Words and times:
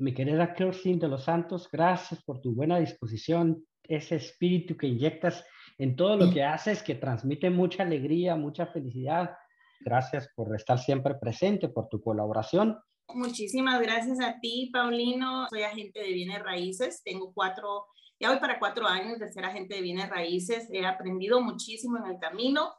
Mi 0.00 0.14
querida 0.14 0.54
Kirsten 0.54 0.98
de 0.98 1.08
los 1.08 1.24
Santos, 1.24 1.68
gracias 1.70 2.22
por 2.24 2.40
tu 2.40 2.54
buena 2.54 2.78
disposición, 2.78 3.62
ese 3.82 4.16
espíritu 4.16 4.74
que 4.74 4.86
inyectas 4.86 5.44
en 5.76 5.94
todo 5.94 6.16
lo 6.16 6.32
que 6.32 6.42
haces, 6.42 6.82
que 6.82 6.94
transmite 6.94 7.50
mucha 7.50 7.82
alegría, 7.82 8.34
mucha 8.34 8.64
felicidad. 8.66 9.36
Gracias 9.80 10.30
por 10.34 10.56
estar 10.56 10.78
siempre 10.78 11.16
presente, 11.16 11.68
por 11.68 11.90
tu 11.90 12.00
colaboración. 12.00 12.78
Muchísimas 13.12 13.78
gracias 13.82 14.18
a 14.22 14.40
ti, 14.40 14.70
Paulino. 14.72 15.46
Soy 15.50 15.64
agente 15.64 16.00
de 16.00 16.14
bienes 16.14 16.42
raíces. 16.42 17.02
Tengo 17.04 17.34
cuatro, 17.34 17.84
ya 18.18 18.30
voy 18.30 18.40
para 18.40 18.58
cuatro 18.58 18.86
años 18.86 19.18
de 19.18 19.30
ser 19.30 19.44
agente 19.44 19.74
de 19.74 19.82
bienes 19.82 20.08
raíces. 20.08 20.66
He 20.72 20.86
aprendido 20.86 21.42
muchísimo 21.42 21.98
en 21.98 22.06
el 22.06 22.18
camino 22.18 22.72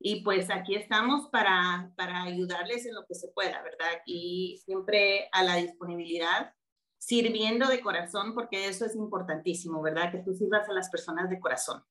y 0.00 0.24
pues 0.24 0.50
aquí 0.50 0.74
estamos 0.74 1.28
para, 1.30 1.92
para 1.96 2.24
ayudarles 2.24 2.84
en 2.84 2.96
lo 2.96 3.06
que 3.06 3.14
se 3.14 3.28
pueda, 3.28 3.62
¿verdad? 3.62 4.02
Y 4.06 4.60
siempre 4.64 5.28
a 5.30 5.44
la 5.44 5.54
disponibilidad, 5.54 6.52
sirviendo 7.06 7.68
de 7.68 7.80
corazón, 7.80 8.34
porque 8.34 8.68
eso 8.68 8.84
es 8.86 8.94
importantísimo, 8.94 9.82
¿verdad? 9.82 10.10
Que 10.10 10.18
tú 10.18 10.32
sirvas 10.34 10.68
a 10.68 10.72
las 10.72 10.90
personas 10.90 11.28
de 11.28 11.40
corazón. 11.40 11.82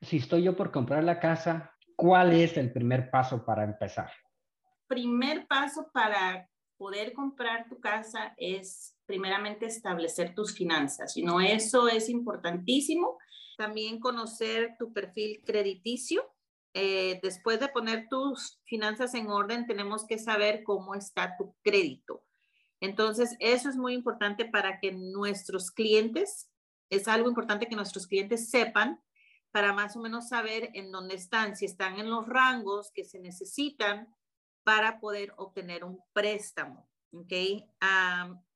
Si 0.00 0.18
estoy 0.18 0.42
yo 0.42 0.56
por 0.56 0.70
comprar 0.70 1.04
la 1.04 1.20
casa, 1.20 1.72
¿cuál 1.96 2.32
es 2.32 2.56
el 2.56 2.72
primer 2.72 3.10
paso 3.10 3.44
para 3.44 3.64
empezar? 3.64 4.10
Primer 4.86 5.46
paso 5.46 5.90
para 5.92 6.48
poder 6.76 7.12
comprar 7.12 7.68
tu 7.68 7.78
casa 7.80 8.34
es 8.36 8.96
primeramente 9.06 9.66
establecer 9.66 10.34
tus 10.34 10.54
finanzas. 10.54 11.16
Y 11.16 11.22
no, 11.22 11.40
eso 11.40 11.88
es 11.88 12.08
importantísimo. 12.08 13.18
También 13.56 14.00
conocer 14.00 14.76
tu 14.78 14.92
perfil 14.92 15.42
crediticio 15.44 16.24
eh, 16.72 17.18
después 17.22 17.58
de 17.58 17.68
poner 17.68 18.08
tus 18.08 18.60
finanzas 18.64 19.14
en 19.14 19.28
orden, 19.28 19.66
tenemos 19.66 20.06
que 20.06 20.18
saber 20.18 20.62
cómo 20.62 20.94
está 20.94 21.36
tu 21.36 21.54
crédito. 21.62 22.22
Entonces, 22.80 23.36
eso 23.40 23.68
es 23.68 23.76
muy 23.76 23.92
importante 23.92 24.46
para 24.46 24.80
que 24.80 24.92
nuestros 24.92 25.70
clientes, 25.70 26.50
es 26.88 27.06
algo 27.08 27.28
importante 27.28 27.68
que 27.68 27.76
nuestros 27.76 28.06
clientes 28.06 28.50
sepan 28.50 29.00
para 29.52 29.72
más 29.72 29.96
o 29.96 30.00
menos 30.00 30.28
saber 30.28 30.70
en 30.74 30.90
dónde 30.90 31.14
están, 31.14 31.56
si 31.56 31.66
están 31.66 31.98
en 31.98 32.08
los 32.08 32.26
rangos 32.26 32.90
que 32.92 33.04
se 33.04 33.20
necesitan 33.20 34.08
para 34.64 35.00
poder 35.00 35.34
obtener 35.36 35.84
un 35.84 36.00
préstamo. 36.12 36.88
¿okay? 37.12 37.66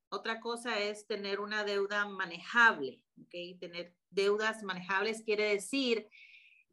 otra 0.08 0.38
cosa 0.38 0.78
es 0.78 1.06
tener 1.06 1.40
una 1.40 1.64
deuda 1.64 2.06
manejable. 2.06 3.02
¿okay? 3.24 3.58
Tener 3.58 3.94
deudas 4.10 4.62
manejables 4.62 5.22
quiere 5.22 5.48
decir 5.48 6.08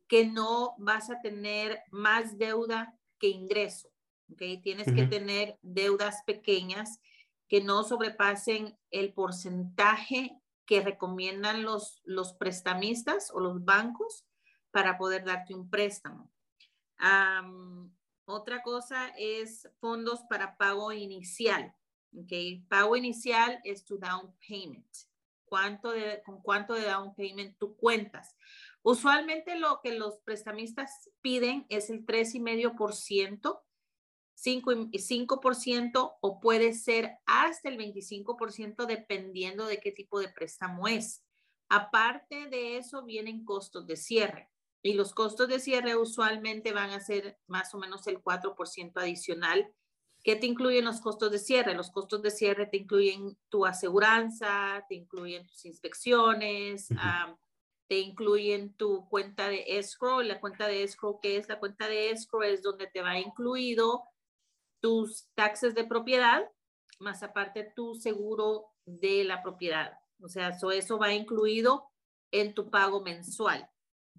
que 0.08 0.26
no 0.26 0.76
vas 0.78 1.10
a 1.10 1.22
tener 1.22 1.82
más 1.90 2.38
deuda 2.38 2.96
que 3.18 3.28
ingreso. 3.28 3.90
¿okay? 4.32 4.62
Tienes 4.62 4.94
que 4.94 5.08
tener 5.08 5.58
deudas 5.62 6.22
pequeñas 6.26 7.00
que 7.52 7.60
no 7.60 7.84
sobrepasen 7.84 8.80
el 8.92 9.14
porcentaje 9.14 10.42
que 10.66 10.80
recomiendan 10.80 11.64
los, 11.64 12.00
los 12.06 12.32
prestamistas 12.32 13.30
o 13.34 13.42
los 13.42 13.66
bancos 13.66 14.26
para 14.72 14.98
poder 14.98 15.26
darte 15.26 15.54
un 15.54 15.70
préstamo. 15.70 16.32
otra 18.24 18.64
cosa 18.64 19.10
es 19.18 19.70
fondos 19.82 20.22
para 20.30 20.56
pago 20.56 20.94
inicial. 20.94 21.76
Okay. 22.24 22.62
Pago 22.70 22.96
inicial 22.96 23.60
es 23.66 23.84
tu 23.84 23.98
down 23.98 24.34
payment. 24.48 24.88
¿Cuánto 25.44 25.92
de, 25.92 26.24
¿Con 26.26 26.42
cuánto 26.42 26.74
de 26.74 26.86
down 26.86 27.14
payment 27.16 27.58
tú 27.58 27.76
cuentas? 27.76 28.38
Usualmente 28.82 29.60
lo 29.60 29.82
que 29.84 29.92
los 29.92 30.20
prestamistas 30.20 31.10
piden 31.20 31.66
es 31.68 31.90
el 31.90 32.06
3,5%, 32.06 33.62
5%, 34.44 36.14
o 36.22 36.40
puede 36.40 36.74
ser 36.74 37.18
hasta 37.26 37.70
el 37.70 37.78
25% 37.78 38.86
dependiendo 38.86 39.66
de 39.66 39.80
qué 39.80 39.92
tipo 39.92 40.20
de 40.20 40.30
préstamo 40.30 40.88
es. 40.88 41.24
Aparte 41.70 42.48
de 42.48 42.78
eso 42.78 43.04
vienen 43.04 43.46
costos 43.46 43.88
de 43.88 43.96
cierre 43.96 44.50
y 44.84 44.94
los 44.94 45.14
costos 45.14 45.48
de 45.48 45.60
cierre 45.60 45.96
usualmente 45.96 46.74
van 46.74 46.90
a 46.90 47.00
ser 47.00 47.38
más 47.48 47.74
o 47.74 47.78
menos 47.78 48.08
el 48.08 48.22
4% 48.22 48.92
adicional. 48.96 49.72
¿Qué 50.24 50.36
te 50.36 50.48
incluyen 50.48 50.86
los 50.86 51.02
costos 51.02 51.32
de 51.32 51.40
cierre? 51.40 51.74
Los 51.74 51.92
costos 51.92 52.22
de 52.22 52.32
cierre 52.32 52.66
te 52.68 52.78
incluyen 52.78 53.38
tu 53.50 53.66
aseguranza, 53.66 54.86
te 54.90 54.96
incluyen 54.96 55.48
tus 55.48 55.66
inspecciones, 55.66 56.90
te 57.88 58.00
incluyen 58.00 58.74
tu 58.74 59.08
cuenta 59.08 59.48
de 59.48 59.64
escrow. 59.68 60.22
La 60.22 60.40
cuenta 60.40 60.68
de 60.68 60.84
escrow, 60.84 61.20
¿qué 61.22 61.38
es 61.38 61.48
la 61.48 61.60
cuenta 61.60 61.88
de 61.88 62.12
escrow? 62.12 62.44
Es 62.44 62.62
donde 62.62 62.88
te 62.88 63.02
va 63.02 63.20
incluido 63.20 64.04
tus 64.82 65.30
taxes 65.36 65.76
de 65.76 65.86
propiedad, 65.86 66.44
más 67.00 67.24
aparte 67.24 67.72
tu 67.76 67.96
seguro 67.96 68.68
de 68.86 69.24
la 69.24 69.42
propiedad. 69.42 69.94
O 70.20 70.28
sea, 70.28 70.50
eso 70.74 70.98
va 70.98 71.14
incluido 71.14 71.90
en 72.32 72.54
tu 72.54 72.70
pago 72.70 73.02
mensual. 73.02 73.70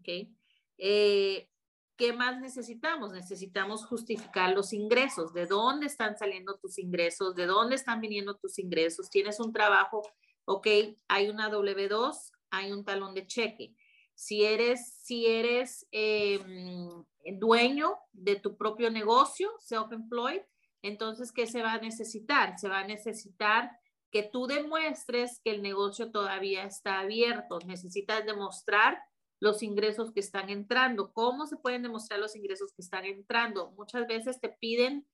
¿okay? 0.01 0.35
Eh, 0.79 1.49
¿Qué 1.97 2.13
más 2.13 2.41
necesitamos? 2.41 3.13
Necesitamos 3.13 3.87
justificar 3.87 4.53
los 4.55 4.73
ingresos. 4.73 5.33
¿De 5.33 5.47
dónde 5.47 5.87
están 5.87 6.17
saliendo 6.17 6.59
tus 6.59 6.79
ingresos? 6.79 7.35
¿De 7.35 7.47
dónde 7.47 7.77
están 7.77 8.01
viniendo 8.01 8.37
tus 8.37 8.59
ingresos? 8.59 9.11
¿Tienes 9.11 9.39
un 9.39 9.53
trabajo? 9.53 10.03
Ok, 10.45 10.67
hay 11.09 11.29
una 11.29 11.51
W2, 11.51 12.33
hay 12.51 12.73
un 12.73 12.85
talón 12.85 13.15
de 13.15 13.27
cheque. 13.27 13.77
Si 14.15 14.45
eres, 14.45 14.95
si 15.03 15.27
eres 15.27 15.87
em, 15.93 17.05
dueño 17.39 17.97
de 18.13 18.37
tu 18.37 18.57
propio 18.57 18.91
negocio, 18.91 19.51
self-employed, 19.61 20.43
entonces, 20.83 21.33
¿qué 21.33 21.47
se 21.47 21.63
va 21.63 21.75
a 21.75 21.81
necesitar? 21.81 22.59
Se 22.59 22.69
va 22.69 22.81
a 22.81 22.87
necesitar 22.87 23.71
que 24.11 24.23
tú 24.23 24.47
demuestres 24.47 25.41
que 25.43 25.51
el 25.51 25.63
negocio 25.63 26.11
todavía 26.11 26.65
está 26.65 27.01
abierto. 27.01 27.59
Necesitas 27.65 28.27
demostrar 28.27 29.03
los 29.41 29.63
ingresos 29.63 30.13
que 30.13 30.21
están 30.21 30.51
entrando. 30.51 31.13
¿Cómo 31.13 31.47
se 31.47 31.57
pueden 31.57 31.83
demostrar 31.83 32.21
los 32.21 32.37
ingresos 32.37 32.73
que 32.75 32.83
están 32.83 33.05
entrando? 33.05 33.71
Muchas 33.73 34.07
veces 34.07 34.41
te 34.41 34.51
piden 34.51 35.07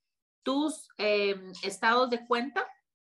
tus 0.42 0.88
em, 0.96 1.52
estados 1.62 2.10
de 2.10 2.26
cuenta 2.26 2.66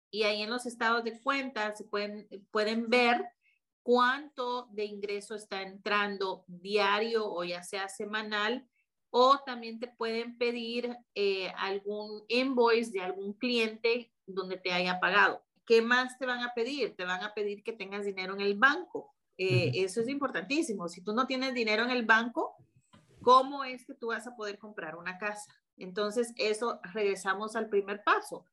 y 0.10 0.24
ahí 0.24 0.42
en 0.42 0.50
los 0.50 0.66
estados 0.66 1.04
de 1.04 1.20
cuenta 1.22 1.76
se 1.76 1.84
pueden, 1.84 2.28
pueden 2.52 2.90
ver 2.90 3.26
cuánto 3.84 4.68
de 4.72 4.86
ingreso 4.86 5.36
está 5.36 5.62
entrando 5.62 6.44
diario 6.48 7.32
o 7.32 7.44
ya 7.44 7.62
sea 7.62 7.88
semanal, 7.90 8.68
o 9.18 9.40
también 9.46 9.80
te 9.80 9.88
pueden 9.88 10.38
pedir 10.38 10.94
eh, 11.14 11.48
algún 11.56 12.26
invoice 12.28 12.92
de 12.92 13.00
algún 13.00 13.32
cliente 13.32 14.12
donde 14.26 14.58
te 14.58 14.74
haya 14.74 15.00
pagado. 15.00 15.42
¿Qué 15.66 15.82
más 15.82 16.20
te 16.20 16.26
van 16.26 16.44
a 16.44 16.54
pedir? 16.54 16.98
Te 16.98 17.06
van 17.06 17.24
a 17.24 17.34
pedir 17.34 17.64
que 17.64 17.72
tengas 17.72 18.04
dinero 18.04 18.34
en 18.34 18.42
el 18.42 18.58
banco. 18.58 19.16
Eh, 19.38 19.72
eso 19.76 20.02
es 20.02 20.10
importantísimo. 20.10 20.90
Si 20.90 21.02
tú 21.02 21.14
no 21.14 21.28
tienes 21.28 21.54
dinero 21.54 21.86
en 21.86 21.92
el 21.92 22.06
banco, 22.06 22.58
¿cómo 23.22 23.64
es 23.64 23.86
que 23.86 23.94
tú 23.94 24.08
vas 24.08 24.28
a 24.28 24.36
poder 24.36 24.60
comprar 24.60 24.98
una 24.98 25.18
casa? 25.18 25.50
Entonces, 25.78 26.34
eso 26.36 26.82
regresamos 26.94 27.56
al 27.56 27.70
primer 27.70 28.04
paso, 28.04 28.46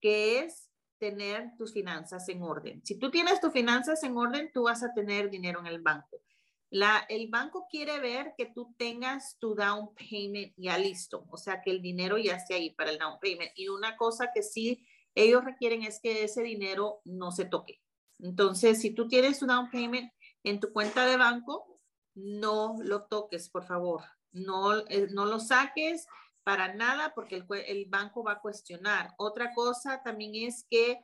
que 0.00 0.38
es 0.38 0.70
tener 0.96 1.54
tus 1.58 1.74
finanzas 1.74 2.26
en 2.30 2.42
orden. 2.42 2.80
Si 2.86 2.98
tú 2.98 3.10
tienes 3.10 3.38
tus 3.38 3.52
finanzas 3.52 4.02
en 4.02 4.16
orden, 4.16 4.50
tú 4.50 4.62
vas 4.62 4.82
a 4.82 4.94
tener 4.94 5.28
dinero 5.28 5.60
en 5.60 5.66
el 5.66 5.82
banco. 5.82 6.22
La, 6.70 7.06
el 7.08 7.28
banco 7.28 7.66
quiere 7.70 8.00
ver 8.00 8.34
que 8.36 8.46
tú 8.46 8.74
tengas 8.76 9.38
tu 9.38 9.54
down 9.54 9.94
payment 9.94 10.52
ya 10.56 10.78
listo, 10.78 11.24
o 11.30 11.36
sea, 11.36 11.62
que 11.62 11.70
el 11.70 11.80
dinero 11.80 12.18
ya 12.18 12.36
esté 12.36 12.54
ahí 12.54 12.70
para 12.70 12.90
el 12.90 12.98
down 12.98 13.18
payment. 13.20 13.52
Y 13.54 13.68
una 13.68 13.96
cosa 13.96 14.30
que 14.34 14.42
sí 14.42 14.86
ellos 15.14 15.44
requieren 15.44 15.82
es 15.82 16.00
que 16.00 16.24
ese 16.24 16.42
dinero 16.42 17.00
no 17.04 17.32
se 17.32 17.46
toque. 17.46 17.80
Entonces, 18.18 18.80
si 18.80 18.90
tú 18.90 19.08
tienes 19.08 19.38
tu 19.38 19.46
down 19.46 19.70
payment 19.70 20.12
en 20.44 20.60
tu 20.60 20.72
cuenta 20.72 21.06
de 21.06 21.16
banco, 21.16 21.80
no 22.14 22.76
lo 22.82 23.04
toques, 23.06 23.48
por 23.48 23.64
favor. 23.64 24.02
No, 24.32 24.76
eh, 24.88 25.08
no 25.10 25.24
lo 25.24 25.40
saques 25.40 26.06
para 26.44 26.74
nada 26.74 27.12
porque 27.14 27.44
el, 27.66 27.86
banco 27.86 28.22
va 28.22 28.32
a 28.32 28.40
cuestionar. 28.40 29.14
Otra 29.18 29.52
cosa 29.54 30.02
también 30.02 30.34
es 30.34 30.64
que 30.68 31.00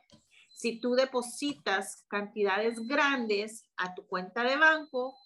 si 0.49 0.79
tú 0.79 0.93
depositas 0.93 2.05
cantidades 2.07 2.87
grandes 2.87 3.65
a 3.75 3.93
tu 3.95 4.05
cuenta 4.07 4.43
de 4.43 4.57
banco, 4.57 5.17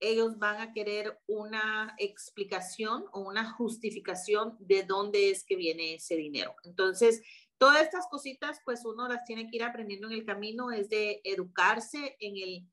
ellos 0.00 0.38
van 0.38 0.60
a 0.60 0.72
querer 0.72 1.18
una 1.26 1.94
explicación 1.98 3.04
o 3.12 3.20
una 3.20 3.52
justificación 3.52 4.56
de 4.60 4.82
dónde 4.82 5.30
es 5.30 5.44
que 5.44 5.56
viene 5.56 5.94
ese 5.94 6.16
dinero. 6.16 6.54
Entonces, 6.64 7.22
todas 7.58 7.82
estas 7.82 8.06
cositas, 8.08 8.60
pues 8.64 8.84
uno 8.84 9.08
las 9.08 9.24
tiene 9.24 9.48
que 9.48 9.56
ir 9.56 9.64
aprendiendo 9.64 10.08
en 10.08 10.14
el 10.14 10.24
camino, 10.24 10.70
es 10.70 10.88
de 10.88 11.20
educarse 11.24 12.16
en 12.20 12.36
el, 12.36 12.68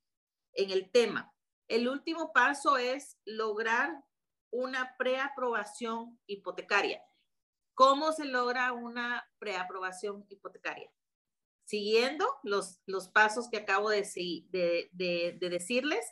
en 0.53 0.71
el 0.71 0.91
tema. 0.91 1.33
El 1.67 1.87
último 1.87 2.31
paso 2.33 2.77
es 2.77 3.17
lograr 3.25 4.03
una 4.51 4.95
preaprobación 4.97 6.19
hipotecaria. 6.27 7.01
¿Cómo 7.73 8.11
se 8.11 8.25
logra 8.25 8.71
una 8.71 9.27
preaprobación 9.39 10.25
hipotecaria? 10.29 10.91
Siguiendo 11.65 12.27
los, 12.43 12.81
los 12.85 13.07
pasos 13.07 13.49
que 13.49 13.57
acabo 13.57 13.89
de, 13.89 14.03
de, 14.49 14.89
de, 14.91 15.49
decirles, 15.49 16.05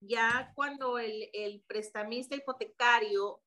ya 0.00 0.52
cuando 0.54 0.98
el, 0.98 1.30
el 1.32 1.62
prestamista 1.66 2.34
hipotecario 2.34 3.42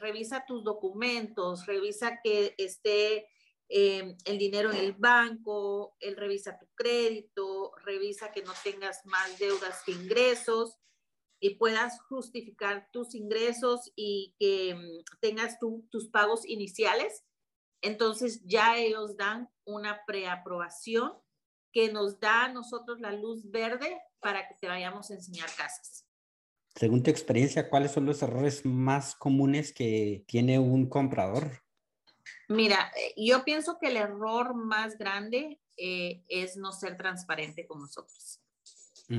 revisa 0.00 0.44
tus 0.46 0.64
documentos, 0.64 1.66
revisa 1.66 2.20
que 2.22 2.54
esté 2.58 3.28
eh, 3.74 4.16
el 4.26 4.38
dinero 4.38 4.70
en 4.70 4.78
el 4.78 4.92
banco, 4.92 5.96
él 6.00 6.16
revisa 6.16 6.58
tu 6.58 6.66
crédito, 6.74 7.72
revisa 7.84 8.30
que 8.30 8.42
no 8.42 8.52
tengas 8.62 9.04
más 9.06 9.38
deudas 9.38 9.82
que 9.84 9.92
ingresos 9.92 10.78
y 11.40 11.54
puedas 11.56 11.98
justificar 12.02 12.88
tus 12.92 13.14
ingresos 13.14 13.90
y 13.96 14.34
que 14.38 14.74
mm, 14.74 15.04
tengas 15.20 15.58
tus 15.90 16.08
pagos 16.08 16.46
iniciales. 16.46 17.24
Entonces 17.80 18.42
ya 18.44 18.76
ellos 18.76 19.16
dan 19.16 19.48
una 19.64 20.04
preaprobación 20.06 21.14
que 21.72 21.90
nos 21.90 22.20
da 22.20 22.44
a 22.44 22.52
nosotros 22.52 23.00
la 23.00 23.12
luz 23.12 23.50
verde 23.50 23.98
para 24.22 24.48
que 24.48 24.54
te 24.54 24.68
vayamos 24.68 25.10
a 25.10 25.14
enseñar 25.14 25.48
casas. 25.54 26.06
Según 26.74 27.02
tu 27.02 27.10
experiencia, 27.10 27.68
¿cuáles 27.68 27.92
son 27.92 28.06
los 28.06 28.22
errores 28.22 28.64
más 28.64 29.14
comunes 29.14 29.74
que 29.74 30.24
tiene 30.26 30.58
un 30.58 30.88
comprador? 30.88 31.62
Mira, 32.48 32.90
eh, 32.96 33.12
yo 33.16 33.44
pienso 33.44 33.78
que 33.78 33.88
el 33.88 33.96
error 33.98 34.54
más 34.54 34.96
grande 34.96 35.60
eh, 35.76 36.22
es 36.28 36.56
no 36.56 36.72
ser 36.72 36.96
transparente 36.96 37.66
con 37.66 37.80
nosotros. 37.80 38.38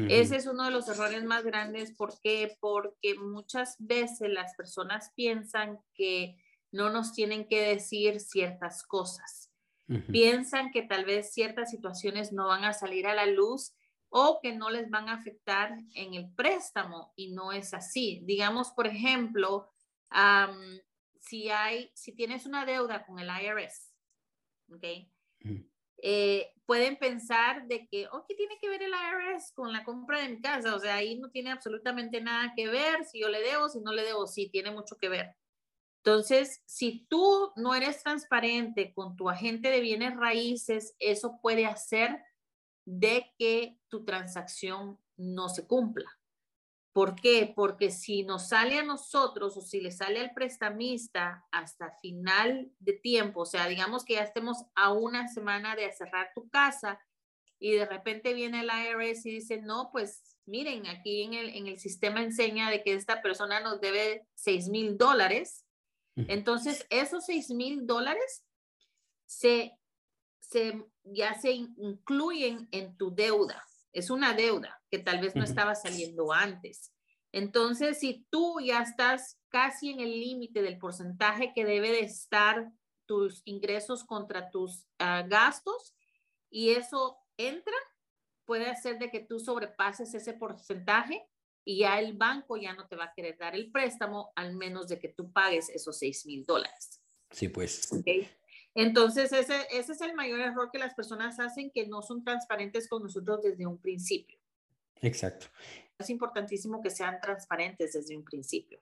Ese 0.10 0.38
es 0.38 0.48
uno 0.48 0.66
de 0.66 0.72
los 0.72 0.88
errores 0.90 1.24
más 1.24 1.44
grandes. 1.44 1.92
¿Por 1.92 2.20
qué? 2.20 2.58
Porque 2.60 3.14
muchas 3.14 3.76
veces 3.78 4.28
las 4.30 4.56
personas 4.56 5.12
piensan 5.16 5.78
que 5.94 6.36
no 6.72 6.90
nos 6.90 7.14
tienen 7.14 7.48
que 7.48 7.62
decir 7.62 8.20
ciertas 8.20 8.82
cosas. 8.82 9.52
Piensan 10.12 10.72
que 10.72 10.82
tal 10.82 11.06
vez 11.06 11.32
ciertas 11.32 11.70
situaciones 11.70 12.34
no 12.34 12.48
van 12.48 12.64
a 12.64 12.74
salir 12.74 13.06
a 13.06 13.14
la 13.14 13.28
luz 13.28 13.76
o 14.16 14.40
que 14.40 14.54
no 14.54 14.70
les 14.70 14.92
van 14.92 15.10
a 15.10 15.16
afectar 15.16 15.76
en 15.96 16.14
el 16.14 16.32
préstamo 16.36 17.14
y 17.16 17.32
no 17.32 17.52
es 17.52 17.74
así. 17.74 18.22
Digamos, 18.26 18.70
por 18.70 18.86
ejemplo, 18.86 19.72
si 21.20 21.50
hay, 21.50 21.90
si 21.96 22.12
tienes 22.16 22.46
una 22.46 22.64
deuda 22.64 23.08
con 23.08 23.18
el 23.18 23.28
IRS, 23.28 23.92
¿ok? 24.70 24.84
Eh, 26.06 26.54
pueden 26.68 26.98
pensar 26.98 27.66
de 27.66 27.88
que, 27.88 28.08
oh, 28.12 28.24
¿qué 28.28 28.36
tiene 28.36 28.60
que 28.62 28.70
ver 28.70 28.84
el 28.84 28.92
IRS 28.92 29.52
con 29.56 29.74
la 29.74 29.84
compra 29.84 30.20
de 30.22 30.30
mi 30.30 30.42
casa? 30.42 30.76
O 30.76 30.80
sea, 30.80 30.96
ahí 30.96 31.18
no 31.18 31.32
tiene 31.32 31.50
absolutamente 31.50 32.22
nada 32.22 32.54
que 32.56 32.68
ver, 32.68 33.06
si 33.06 33.20
yo 33.20 33.30
le 33.30 33.42
debo, 33.42 33.68
si 33.68 33.80
no 33.80 33.94
le 33.94 34.04
debo, 34.04 34.28
sí, 34.28 34.48
tiene 34.48 34.70
mucho 34.70 34.96
que 34.96 35.10
ver. 35.10 35.36
Entonces, 36.04 36.62
si 36.68 37.08
tú 37.10 37.52
no 37.56 37.74
eres 37.74 38.04
transparente 38.04 38.94
con 38.94 39.16
tu 39.16 39.28
agente 39.28 39.70
de 39.70 39.80
bienes 39.80 40.16
raíces, 40.16 40.96
eso 41.00 41.40
puede 41.42 41.66
hacer 41.66 42.22
de 42.86 43.34
que 43.38 43.78
tu 43.88 44.04
transacción 44.06 45.00
no 45.18 45.50
se 45.50 45.68
cumpla. 45.68 46.10
¿Por 46.94 47.16
qué? 47.16 47.52
Porque 47.56 47.90
si 47.90 48.24
nos 48.24 48.50
sale 48.50 48.78
a 48.78 48.84
nosotros 48.84 49.58
o 49.58 49.62
si 49.62 49.82
le 49.82 49.92
sale 49.92 50.20
al 50.20 50.34
prestamista 50.34 51.44
hasta 51.52 51.98
final 52.02 52.72
de 52.78 52.94
tiempo, 52.94 53.42
o 53.42 53.46
sea, 53.46 53.68
digamos 53.68 54.06
que 54.06 54.14
ya 54.14 54.22
estemos 54.22 54.58
a 54.76 54.94
una 54.94 55.28
semana 55.28 55.76
de 55.76 55.92
cerrar 55.92 56.32
tu 56.36 56.48
casa 56.50 57.00
y 57.60 57.72
de 57.72 57.86
repente 57.88 58.34
viene 58.34 58.62
el 58.62 58.70
IRS 58.70 59.26
y 59.26 59.32
dice, 59.32 59.60
no, 59.60 59.90
pues 59.92 60.38
miren, 60.46 60.86
aquí 60.86 61.24
en 61.24 61.34
el, 61.34 61.50
en 61.56 61.68
el 61.68 61.80
sistema 61.80 62.22
enseña 62.22 62.70
de 62.70 62.84
que 62.84 62.94
esta 62.94 63.24
persona 63.24 63.60
nos 63.60 63.82
debe 63.82 64.28
6 64.36 64.70
mil 64.70 64.98
dólares. 64.98 65.66
Entonces, 66.16 66.86
esos 66.92 67.26
6 67.26 67.50
mil 67.52 67.88
dólares 67.88 68.46
se, 69.26 69.80
se, 70.54 70.86
ya 71.04 71.34
se 71.34 71.52
incluyen 71.52 72.70
en 72.72 72.96
tu 72.96 73.14
deuda 73.14 73.62
es 73.94 74.10
una 74.10 74.34
deuda 74.34 74.82
que 74.90 75.00
tal 75.00 75.22
vez 75.22 75.36
no 75.36 75.44
estaba 75.44 75.76
saliendo 75.76 76.34
antes. 76.34 76.92
Entonces, 77.32 78.00
si 78.00 78.26
tú 78.30 78.60
ya 78.60 78.82
estás 78.82 79.40
casi 79.50 79.92
en 79.92 80.00
el 80.00 80.12
límite 80.20 80.62
del 80.62 80.78
porcentaje 80.78 81.54
que 81.54 81.64
debe 81.64 81.92
de 81.92 82.02
estar 82.02 82.72
tus 83.06 83.42
ingresos 83.46 84.04
contra 84.04 84.50
tus 84.50 84.88
ah, 85.00 85.24
gastos 85.28 85.96
y 86.50 86.72
eso 86.72 87.18
entra, 87.38 87.74
puede 88.46 88.70
hacer 88.70 89.00
de 89.00 89.10
que 89.10 89.20
tú 89.20 89.40
sobrepases 89.40 90.14
ese 90.14 90.34
porcentaje 90.34 91.28
y 91.66 91.80
ya 91.80 92.00
el 92.00 92.14
banco 92.14 92.58
ya 92.58 92.74
no 92.74 92.88
te 92.88 92.96
va 92.96 93.06
a 93.06 93.14
querer 93.14 93.38
dar 93.38 93.56
el 93.56 93.72
préstamo 93.72 94.32
al 94.36 94.56
menos 94.56 94.88
de 94.88 95.00
que 95.00 95.10
tú 95.10 95.32
pagues 95.32 95.70
esos 95.70 95.98
6 96.00 96.26
mil 96.26 96.46
dólares. 96.46 97.02
Sí, 97.32 97.48
pues. 97.48 97.90
Entonces, 98.76 99.32
ese, 99.32 99.56
ese 99.72 99.92
es 99.92 100.02
el 100.02 100.16
mayor 100.16 100.40
error 100.40 100.70
que 100.72 100.80
las 100.80 100.94
personas 100.94 101.40
hacen, 101.40 101.72
que 101.72 101.88
no 101.88 102.02
son 102.02 102.24
transparentes 102.24 102.88
con 102.88 103.04
nosotros 103.04 103.42
desde 103.44 103.68
un 103.68 103.78
principio. 103.78 104.40
Exacto. 105.02 105.48
Es 105.98 106.10
importantísimo 106.10 106.82
que 106.82 106.90
sean 106.90 107.20
transparentes 107.22 107.94
desde 107.94 108.18
un 108.18 108.24
principio. 108.24 108.80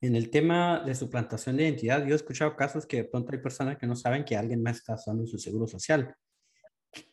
En 0.00 0.16
el 0.16 0.30
tema 0.30 0.80
de 0.80 0.94
suplantación 0.94 1.56
de 1.56 1.64
identidad, 1.64 2.06
yo 2.06 2.12
he 2.12 2.16
escuchado 2.16 2.56
casos 2.56 2.86
que 2.86 2.98
de 2.98 3.04
pronto 3.04 3.32
hay 3.32 3.38
personas 3.38 3.76
que 3.76 3.86
no 3.86 3.94
saben 3.94 4.24
que 4.24 4.36
alguien 4.36 4.62
más 4.62 4.78
está 4.78 4.94
usando 4.94 5.26
su 5.26 5.38
seguro 5.38 5.66
social. 5.66 6.14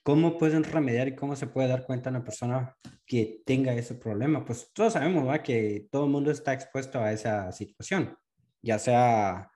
¿Cómo 0.04 0.38
pueden 0.38 0.63
remediar 0.63 1.09
y 1.09 1.15
cómo 1.15 1.36
se 1.36 1.48
puede 1.48 1.68
dar 1.68 1.86
cuenta 1.86 2.09
a 2.09 2.12
una 2.12 2.24
persona 2.24 2.75
que 3.06 3.42
tenga 3.45 3.74
ese 3.74 3.95
problema? 3.95 4.45
Pues 4.45 4.71
todos 4.74 4.94
sabemos 4.94 5.27
¿va? 5.27 5.44
que 5.44 5.88
todo 5.92 6.06
el 6.06 6.12
mundo 6.12 6.31
está 6.31 6.54
expuesto 6.54 7.00
a 7.00 7.12
esa 7.12 7.51
situación, 7.51 8.18
ya 8.62 8.80
sea 8.80 9.51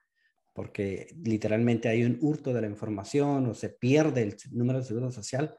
porque 0.52 1.08
literalmente 1.24 1.88
hay 1.88 2.04
un 2.04 2.18
hurto 2.20 2.52
de 2.52 2.60
la 2.60 2.66
información 2.66 3.46
o 3.46 3.54
se 3.54 3.70
pierde 3.70 4.22
el 4.22 4.36
número 4.50 4.80
de 4.80 4.84
seguro 4.84 5.10
social, 5.10 5.56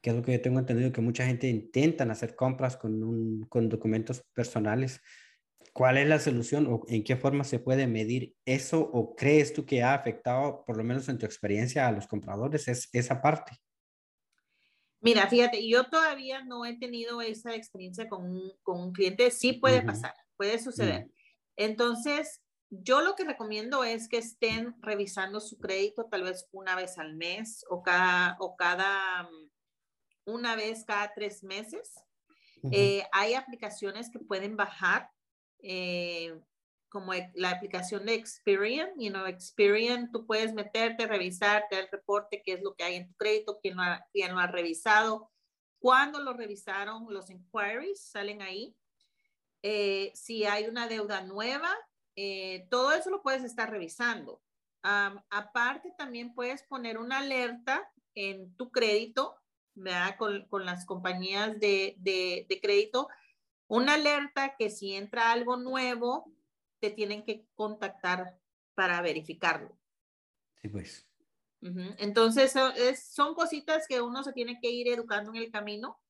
que 0.00 0.10
es 0.10 0.16
lo 0.16 0.22
que 0.22 0.32
yo 0.32 0.40
tengo 0.40 0.58
entendido 0.58 0.92
que 0.92 1.00
mucha 1.00 1.26
gente 1.26 1.48
intentan 1.48 2.10
hacer 2.10 2.36
compras 2.36 2.76
con, 2.76 3.02
un, 3.02 3.46
con 3.48 3.68
documentos 3.68 4.22
personales. 4.34 5.00
¿Cuál 5.72 5.98
es 5.98 6.08
la 6.08 6.18
solución 6.18 6.66
o 6.66 6.84
en 6.88 7.04
qué 7.04 7.16
forma 7.16 7.44
se 7.44 7.58
puede 7.58 7.86
medir 7.86 8.34
eso 8.44 8.80
o 8.80 9.14
crees 9.14 9.52
tú 9.52 9.64
que 9.64 9.82
ha 9.82 9.94
afectado, 9.94 10.64
por 10.66 10.76
lo 10.76 10.84
menos 10.84 11.08
en 11.08 11.18
tu 11.18 11.26
experiencia, 11.26 11.86
a 11.86 11.92
los 11.92 12.06
compradores 12.06 12.68
es, 12.68 12.88
esa 12.92 13.20
parte? 13.20 13.52
Mira, 15.00 15.28
fíjate, 15.28 15.66
yo 15.68 15.84
todavía 15.84 16.44
no 16.44 16.64
he 16.66 16.76
tenido 16.76 17.22
esa 17.22 17.54
experiencia 17.54 18.08
con 18.08 18.24
un, 18.24 18.52
con 18.62 18.80
un 18.80 18.92
cliente. 18.92 19.30
Sí 19.30 19.52
puede 19.52 19.82
pasar, 19.82 20.14
puede 20.36 20.58
suceder. 20.58 21.06
Mm. 21.06 21.10
Entonces, 21.56 22.42
yo 22.70 23.00
lo 23.00 23.14
que 23.14 23.24
recomiendo 23.24 23.84
es 23.84 24.08
que 24.08 24.18
estén 24.18 24.74
revisando 24.82 25.40
su 25.40 25.58
crédito 25.58 26.06
tal 26.10 26.24
vez 26.24 26.48
una 26.52 26.76
vez 26.76 26.98
al 26.98 27.14
mes 27.14 27.64
o 27.70 27.82
cada, 27.82 28.36
o 28.40 28.56
cada 28.56 29.22
mm, 29.24 29.50
una 30.26 30.56
vez 30.56 30.84
cada 30.84 31.12
tres 31.14 31.42
meses. 31.42 31.94
Eh, 32.72 33.04
hay 33.12 33.34
aplicaciones 33.34 34.10
que 34.10 34.18
pueden 34.18 34.56
bajar, 34.56 35.10
eh, 35.60 36.38
como 36.88 37.14
e, 37.14 37.30
la 37.34 37.50
aplicación 37.50 38.04
de 38.04 38.14
Experian. 38.14 38.90
You 38.98 39.10
know, 39.10 39.26
Experian, 39.26 40.10
tú 40.10 40.26
puedes 40.26 40.52
meterte, 40.54 41.06
revisarte 41.06 41.78
el 41.78 41.88
reporte, 41.90 42.42
qué 42.44 42.54
es 42.54 42.62
lo 42.62 42.74
que 42.74 42.84
hay 42.84 42.96
en 42.96 43.08
tu 43.08 43.14
crédito, 43.14 43.58
quién 43.62 43.76
lo 43.76 43.82
ha, 43.82 44.04
quién 44.12 44.32
lo 44.32 44.40
ha 44.40 44.48
revisado, 44.48 45.30
cuándo 45.78 46.20
lo 46.20 46.32
revisaron, 46.32 47.06
los 47.08 47.30
inquiries 47.30 48.02
salen 48.02 48.42
ahí. 48.42 48.74
Eh, 49.62 50.12
si 50.14 50.44
hay 50.44 50.66
una 50.66 50.88
deuda 50.88 51.22
nueva, 51.22 51.74
eh, 52.20 52.66
todo 52.68 52.90
eso 52.90 53.10
lo 53.10 53.22
puedes 53.22 53.44
estar 53.44 53.70
revisando. 53.70 54.42
aparte, 54.82 55.94
también 55.96 56.34
puedes 56.34 56.64
poner 56.64 56.98
una 56.98 57.18
alerta 57.18 57.88
en 58.16 58.56
tu 58.56 58.72
crédito, 58.72 59.36
¿verdad? 59.74 60.16
Con, 60.18 60.48
las 60.64 60.84
compañías 60.84 61.60
de, 61.60 61.94
de, 61.98 62.58
crédito, 62.60 63.08
una 63.68 63.94
alerta 63.94 64.56
que 64.56 64.68
si 64.68 64.96
entra 64.96 65.30
algo 65.30 65.56
nuevo, 65.58 66.32
te 66.80 66.90
tienen 66.90 67.24
que 67.24 67.46
contactar 67.54 68.36
para 68.74 69.00
verificarlo. 69.00 69.78
Sí, 70.60 70.68
pues. 70.68 71.06
Entonces, 71.98 72.52
son 73.00 73.36
cositas 73.36 73.86
que 73.86 74.00
uno 74.00 74.24
se 74.24 74.32
tiene 74.32 74.58
que 74.60 74.70
ir 74.70 74.88
educando 74.88 75.30
en 75.30 75.36
el 75.36 75.52
camino 75.52 76.00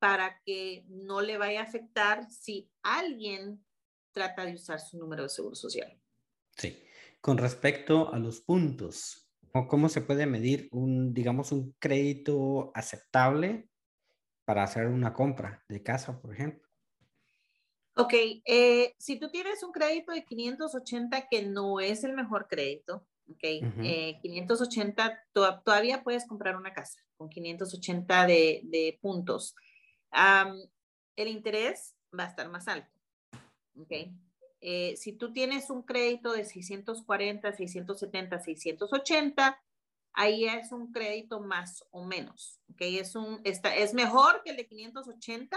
para 0.00 0.40
que 0.44 0.84
no 0.88 1.20
le 1.20 1.38
vaya 1.38 1.60
a 1.60 1.64
afectar 1.64 2.28
si 2.32 2.68
alguien 2.82 3.64
trata 4.12 4.44
de 4.44 4.54
usar 4.54 4.80
su 4.80 4.98
número 4.98 5.24
de 5.24 5.28
seguro 5.28 5.54
social. 5.54 5.98
Sí. 6.56 6.82
Con 7.20 7.38
respecto 7.38 8.12
a 8.12 8.18
los 8.18 8.40
puntos, 8.40 9.28
¿cómo 9.68 9.88
se 9.88 10.00
puede 10.00 10.26
medir 10.26 10.68
un, 10.72 11.14
digamos, 11.14 11.52
un 11.52 11.72
crédito 11.78 12.72
aceptable 12.74 13.68
para 14.44 14.64
hacer 14.64 14.86
una 14.86 15.12
compra 15.12 15.64
de 15.68 15.82
casa, 15.82 16.20
por 16.20 16.34
ejemplo? 16.34 16.68
Ok, 17.94 18.14
eh, 18.44 18.94
si 18.98 19.20
tú 19.20 19.30
tienes 19.30 19.62
un 19.62 19.70
crédito 19.70 20.12
de 20.12 20.24
580 20.24 21.28
que 21.30 21.42
no 21.42 21.78
es 21.78 22.02
el 22.04 22.14
mejor 22.14 22.48
crédito, 22.48 23.06
ok, 23.30 24.20
580 24.22 25.06
eh, 25.06 25.16
todavía 25.62 26.02
puedes 26.02 26.26
comprar 26.26 26.56
una 26.56 26.72
casa 26.72 26.98
con 27.16 27.28
580 27.28 28.26
de, 28.26 28.62
de 28.64 28.98
puntos. 29.00 29.54
el 31.14 31.28
interés 31.28 31.94
va 32.18 32.24
a 32.24 32.28
estar 32.28 32.48
más 32.48 32.66
alto. 32.66 33.01
¿Ok? 33.76 33.92
Eh, 34.60 34.96
si 34.96 35.12
tú 35.12 35.32
tienes 35.32 35.70
un 35.70 35.82
crédito 35.82 36.32
de 36.32 36.44
640, 36.44 37.52
670, 37.52 38.38
680, 38.38 39.62
ahí 40.12 40.44
es 40.44 40.70
un 40.70 40.92
crédito 40.92 41.40
más 41.40 41.84
o 41.90 42.04
menos, 42.04 42.60
¿ok? 42.70 42.80
Es, 42.82 43.16
un, 43.16 43.40
está, 43.44 43.74
es 43.74 43.92
mejor 43.92 44.42
que 44.44 44.50
el 44.50 44.56
de 44.56 44.66
580, 44.66 45.56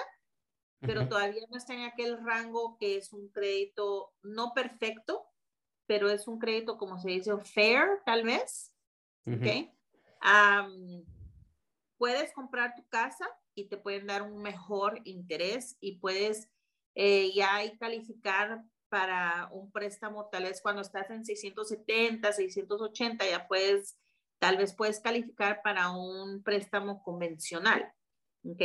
pero 0.80 1.08
todavía 1.08 1.44
no 1.50 1.58
está 1.58 1.74
en 1.74 1.82
aquel 1.82 2.24
rango 2.24 2.78
que 2.78 2.98
es 2.98 3.14
un 3.14 3.30
crédito 3.30 4.14
no 4.24 4.54
perfecto, 4.54 5.26
pero 5.88 6.10
es 6.10 6.28
un 6.28 6.40
crédito, 6.40 6.78
como 6.78 7.00
se 7.00 7.10
dice, 7.10 7.32
fair, 7.44 8.02
tal 8.06 8.24
vez, 8.24 8.74
¿ok? 9.26 9.72
puedes 11.98 12.34
comprar 12.34 12.76
tu 12.76 12.88
casa 12.88 13.28
y 13.54 13.66
te 13.66 13.78
pueden 13.78 14.08
dar 14.08 14.24
un 14.24 14.42
mejor 14.42 15.02
interés 15.04 15.78
y 15.80 15.98
puedes 15.98 16.50
eh, 16.96 17.34
ya 17.34 17.62
calificar 17.78 18.64
para 18.90 19.50
un 19.52 19.72
préstamo, 19.72 20.30
tal 20.30 20.44
vez 20.44 20.62
cuando 20.62 20.82
estás 20.82 21.10
en 21.10 21.26
670, 21.26 22.32
680, 22.32 23.30
ya 23.30 23.48
puedes, 23.48 23.98
tal 24.40 24.58
vez 24.58 24.74
puedes 24.74 25.00
calificar 25.00 25.62
para 25.62 25.92
un 25.92 26.42
préstamo 26.44 27.04
convencional. 27.04 27.92
¿Ok? 28.44 28.62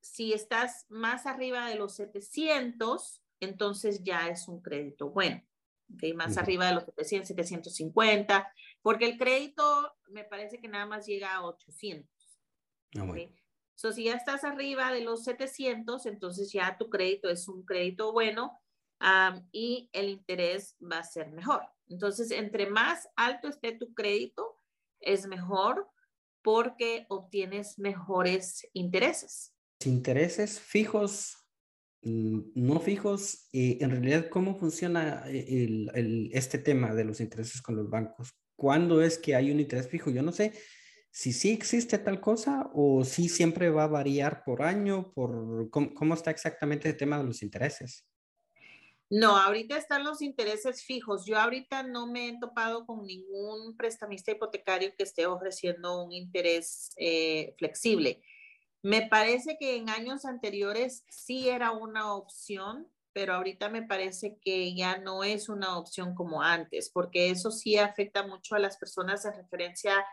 si 0.00 0.32
estás 0.32 0.86
más 0.88 1.26
arriba 1.26 1.68
de 1.68 1.74
los 1.74 1.96
700, 1.96 3.22
entonces 3.40 4.02
ya 4.04 4.28
es 4.28 4.46
un 4.46 4.62
crédito 4.62 5.10
bueno. 5.10 5.42
¿okay? 5.94 6.12
Más 6.14 6.36
arriba 6.38 6.66
de 6.66 6.74
los 6.74 6.84
700, 6.84 7.28
750, 7.28 8.52
porque 8.82 9.06
el 9.06 9.18
crédito 9.18 9.94
me 10.08 10.24
parece 10.24 10.60
que 10.60 10.68
nada 10.68 10.86
más 10.86 11.06
llega 11.06 11.34
a 11.34 11.44
800. 11.44 12.08
Ah, 12.98 13.04
¿okay? 13.04 13.34
So, 13.76 13.92
si 13.92 14.04
ya 14.04 14.14
estás 14.14 14.42
arriba 14.42 14.90
de 14.90 15.02
los 15.02 15.22
700, 15.24 16.06
entonces 16.06 16.50
ya 16.50 16.78
tu 16.78 16.88
crédito 16.88 17.28
es 17.28 17.46
un 17.46 17.62
crédito 17.64 18.10
bueno 18.10 18.58
y 19.52 19.90
el 19.92 20.08
interés 20.08 20.76
va 20.80 20.98
a 20.98 21.04
ser 21.04 21.30
mejor. 21.30 21.60
Entonces, 21.86 22.30
entre 22.30 22.70
más 22.70 23.06
alto 23.16 23.48
esté 23.48 23.72
tu 23.72 23.92
crédito, 23.92 24.58
es 25.00 25.26
mejor 25.26 25.86
porque 26.42 27.04
obtienes 27.10 27.78
mejores 27.78 28.66
intereses. 28.72 29.54
Intereses 29.84 30.58
fijos, 30.58 31.36
mm, 32.02 32.52
no 32.54 32.80
fijos, 32.80 33.46
y 33.52 33.82
en 33.84 33.90
realidad, 33.90 34.30
¿cómo 34.30 34.56
funciona 34.56 35.24
el, 35.28 36.30
este 36.32 36.56
tema 36.58 36.94
de 36.94 37.04
los 37.04 37.20
intereses 37.20 37.60
con 37.60 37.76
los 37.76 37.90
bancos? 37.90 38.32
¿Cuándo 38.56 39.02
es 39.02 39.18
que 39.18 39.34
hay 39.34 39.50
un 39.50 39.60
interés 39.60 39.86
fijo? 39.86 40.10
Yo 40.10 40.22
no 40.22 40.32
sé 40.32 40.54
si 41.16 41.32
sí 41.32 41.50
existe 41.50 41.96
tal 41.96 42.20
cosa 42.20 42.70
o 42.74 43.02
si 43.02 43.30
siempre 43.30 43.70
va 43.70 43.84
a 43.84 43.88
variar 43.88 44.44
por 44.44 44.60
año, 44.60 45.14
por 45.14 45.70
cómo, 45.70 46.12
está 46.12 46.30
exactamente 46.30 46.90
el 46.90 46.96
tema 46.98 47.16
de 47.16 47.24
los 47.24 47.42
intereses. 47.42 48.06
No, 49.08 49.34
ahorita 49.34 49.78
están 49.78 50.04
los 50.04 50.20
intereses 50.20 50.84
fijos. 50.84 51.24
Yo 51.24 51.38
ahorita 51.38 51.84
no 51.84 52.06
me 52.06 52.28
he 52.28 52.38
topado 52.38 52.84
con 52.84 53.06
ningún 53.06 53.78
prestamista 53.78 54.30
hipotecario 54.30 54.92
que 54.94 55.04
esté 55.04 55.24
ofreciendo 55.24 56.04
un 56.04 56.12
interés 56.12 56.92
eh, 56.98 57.54
flexible. 57.56 58.20
Me 58.82 59.08
parece 59.08 59.56
que 59.58 59.76
en 59.76 59.88
años 59.88 60.26
anteriores 60.26 61.06
sí 61.08 61.48
era 61.48 61.70
una 61.70 62.12
opción, 62.12 62.92
pero 63.14 63.32
ahorita 63.32 63.70
me 63.70 63.84
parece 63.84 64.36
que 64.42 64.74
ya 64.74 64.98
no 64.98 65.24
es 65.24 65.48
una 65.48 65.78
opción 65.78 66.14
como 66.14 66.42
antes, 66.42 66.90
porque 66.90 67.30
eso 67.30 67.50
sí 67.50 67.78
afecta 67.78 68.26
mucho 68.26 68.54
a 68.54 68.58
las 68.58 68.76
personas 68.76 69.24
en 69.24 69.32
referencia 69.32 70.04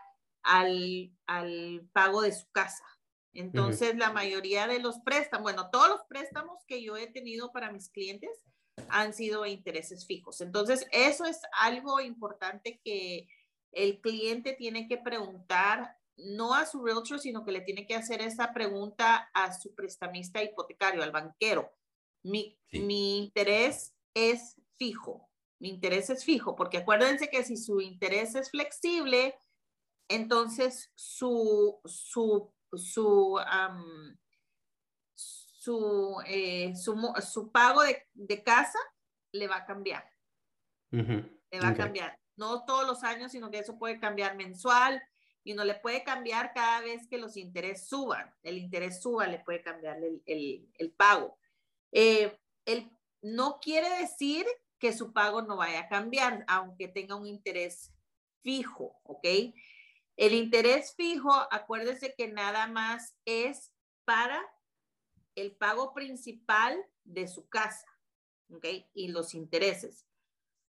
al, 0.44 1.12
al 1.26 1.88
pago 1.92 2.22
de 2.22 2.32
su 2.32 2.48
casa. 2.52 2.84
Entonces, 3.32 3.96
la 3.96 4.12
mayoría 4.12 4.68
de 4.68 4.78
los 4.78 5.00
préstamos, 5.00 5.42
bueno, 5.42 5.68
todos 5.70 5.88
los 5.88 6.02
préstamos 6.08 6.62
que 6.68 6.82
yo 6.82 6.96
he 6.96 7.08
tenido 7.08 7.50
para 7.50 7.72
mis 7.72 7.88
clientes 7.88 8.30
han 8.88 9.12
sido 9.12 9.44
intereses 9.44 10.06
fijos. 10.06 10.40
Entonces, 10.40 10.86
eso 10.92 11.24
es 11.24 11.40
algo 11.52 12.00
importante 12.00 12.80
que 12.84 13.28
el 13.72 14.00
cliente 14.00 14.52
tiene 14.52 14.86
que 14.86 14.98
preguntar, 14.98 15.96
no 16.16 16.54
a 16.54 16.64
su 16.64 16.84
realtor, 16.84 17.18
sino 17.18 17.44
que 17.44 17.50
le 17.50 17.60
tiene 17.62 17.86
que 17.88 17.96
hacer 17.96 18.20
esa 18.20 18.52
pregunta 18.52 19.30
a 19.34 19.52
su 19.52 19.74
prestamista 19.74 20.42
hipotecario, 20.42 21.02
al 21.02 21.10
banquero. 21.10 21.72
Mi, 22.22 22.56
mi 22.70 23.18
interés 23.18 23.96
es 24.14 24.60
fijo, 24.78 25.28
mi 25.58 25.70
interés 25.70 26.08
es 26.10 26.24
fijo, 26.24 26.54
porque 26.54 26.78
acuérdense 26.78 27.28
que 27.28 27.42
si 27.42 27.56
su 27.56 27.80
interés 27.80 28.36
es 28.36 28.50
flexible, 28.50 29.34
entonces 30.08 30.92
su, 30.94 31.80
su, 31.84 32.52
su, 32.74 33.40
eh, 36.26 36.72
su, 36.76 37.12
su, 37.22 37.52
pago 37.52 37.82
de, 37.82 38.06
de, 38.12 38.42
casa 38.42 38.78
le 39.32 39.48
va 39.48 39.56
a 39.56 39.64
cambiar. 39.64 40.04
Le 40.90 41.60
va 41.60 41.68
a 41.68 41.74
cambiar. 41.74 42.18
No 42.36 42.64
todos 42.64 42.86
los 42.86 43.02
años, 43.04 43.32
sino 43.32 43.50
que 43.50 43.58
eso 43.58 43.78
puede 43.78 43.98
cambiar 43.98 44.36
mensual 44.36 45.02
y 45.44 45.54
no 45.54 45.64
le 45.64 45.74
puede 45.74 46.02
cambiar 46.04 46.52
cada 46.52 46.80
vez 46.80 47.06
que 47.08 47.18
los 47.18 47.36
intereses 47.36 47.88
suban. 47.88 48.34
El 48.42 48.58
interés 48.58 49.02
suba, 49.02 49.26
le 49.26 49.38
puede 49.38 49.62
cambiar 49.62 49.98
el, 49.98 50.22
el, 50.26 50.68
el 50.74 50.90
pago. 50.90 51.38
Eh, 51.92 52.38
el, 52.64 52.90
no 53.22 53.58
quiere 53.60 53.88
decir 54.00 54.46
que 54.78 54.92
su 54.92 55.12
pago 55.12 55.42
no 55.42 55.56
vaya 55.56 55.80
a 55.80 55.88
cambiar, 55.88 56.44
aunque 56.48 56.88
tenga 56.88 57.14
un 57.14 57.26
interés 57.26 57.92
fijo, 58.42 59.00
¿ok? 59.04 59.26
El 60.16 60.34
interés 60.34 60.94
fijo, 60.94 61.32
acuérdese 61.50 62.14
que 62.14 62.28
nada 62.28 62.66
más 62.68 63.14
es 63.24 63.72
para 64.04 64.40
el 65.34 65.56
pago 65.56 65.92
principal 65.92 66.78
de 67.02 67.26
su 67.26 67.48
casa, 67.48 67.86
¿ok? 68.50 68.66
Y 68.94 69.08
los 69.08 69.34
intereses. 69.34 70.06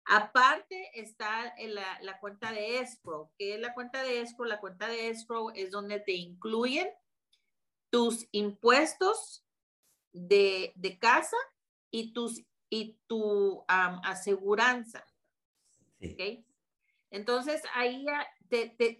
Aparte 0.06 0.90
está 1.00 1.54
la, 1.58 1.98
la, 2.02 2.20
cuenta 2.20 2.52
de 2.52 2.78
escrow. 2.78 3.30
¿Qué 3.38 3.54
es 3.54 3.60
la 3.60 3.72
cuenta 3.74 4.02
de 4.02 4.20
escrow? 4.20 4.46
La 4.46 4.60
cuenta 4.60 4.86
de 4.88 5.08
escrow 5.08 5.50
es 5.54 5.70
donde 5.70 6.00
te 6.00 6.12
incluyen 6.12 6.88
tus 7.90 8.26
impuestos 8.32 9.44
de, 10.12 10.72
de 10.76 10.98
casa 10.98 11.36
y, 11.90 12.12
tus, 12.12 12.42
y 12.68 12.98
tu 13.06 13.64
aseguranza. 13.68 15.06
¿ok? 16.00 16.44
Entonces 17.10 17.62
ahí 17.74 18.04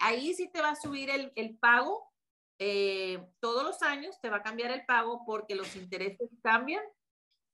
ahí 0.00 0.34
sí 0.34 0.49
te 0.49 0.61
va 0.61 0.70
a 0.70 0.76
subir 0.76 1.11
el, 1.11 1.32
el 1.37 1.56
pago. 1.58 2.11
Eh, 2.58 3.26
todos 3.40 3.64
los 3.64 3.82
años 3.82 4.20
te 4.20 4.30
va 4.30 4.37
a 4.38 4.42
cambiar 4.42 4.70
el 4.70 4.84
pago 4.87 5.25
porque 5.26 5.54
los 5.54 5.75
intereses 5.76 6.30
cambian. 6.42 6.82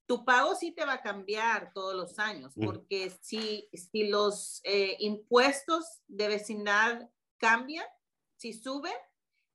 Tu 0.06 0.24
pago 0.24 0.54
sí 0.56 0.72
te 0.72 0.84
va 0.84 0.94
a 0.94 1.02
cambiar 1.02 1.72
todos 1.72 1.94
los 1.94 2.18
años 2.18 2.52
porque 2.56 3.10
si, 3.22 3.68
si 3.72 4.08
los 4.08 4.60
eh, 4.64 4.96
impuestos 4.98 6.02
de 6.08 6.26
vecindad 6.26 7.08
cambian, 7.38 7.86
si 8.36 8.52
suben, 8.52 8.92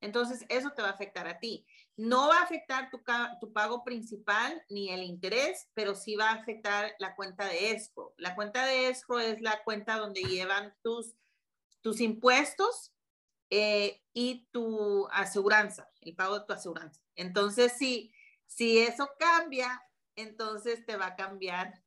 entonces 0.02 0.46
eso 0.50 0.72
te 0.72 0.82
va 0.82 0.90
a 0.90 0.92
afectar 0.92 1.28
a 1.28 1.40
ti. 1.40 1.66
No 1.98 2.28
va 2.28 2.40
a 2.40 2.44
afectar 2.44 2.90
tu, 2.90 3.02
tu, 3.42 3.52
pago 3.54 3.84
principal 3.84 4.64
ni 4.70 4.92
el 4.92 5.04
interés, 5.04 5.70
pero 5.74 5.96
sí 5.96 6.16
va 6.16 6.30
a 6.30 6.36
afectar 6.36 6.94
la 7.00 7.16
cuenta 7.16 7.46
de 7.48 7.72
escrow. 7.72 8.14
La 8.18 8.36
cuenta 8.36 8.66
de 8.66 8.90
escrow 8.90 9.20
es 9.20 9.42
la 9.42 9.64
cuenta 9.64 9.98
donde 9.98 10.22
llevan 10.22 10.76
tus 10.84 11.16
tus 11.86 12.02
impuestos 12.02 12.96
eh, 13.52 14.02
y 14.12 14.48
tu 14.50 15.08
aseguranza, 15.12 15.88
el 16.02 16.16
pago 16.16 16.40
de 16.40 16.46
tu 16.48 16.54
aseguranza. 16.54 17.00
Entonces, 17.16 17.74
si, 17.74 18.12
si 18.48 18.80
eso 18.80 19.08
cambia, 19.20 19.84
entonces 20.16 20.84
te 20.88 20.98
va 20.98 21.06
a 21.06 21.16
cambiar 21.16 21.84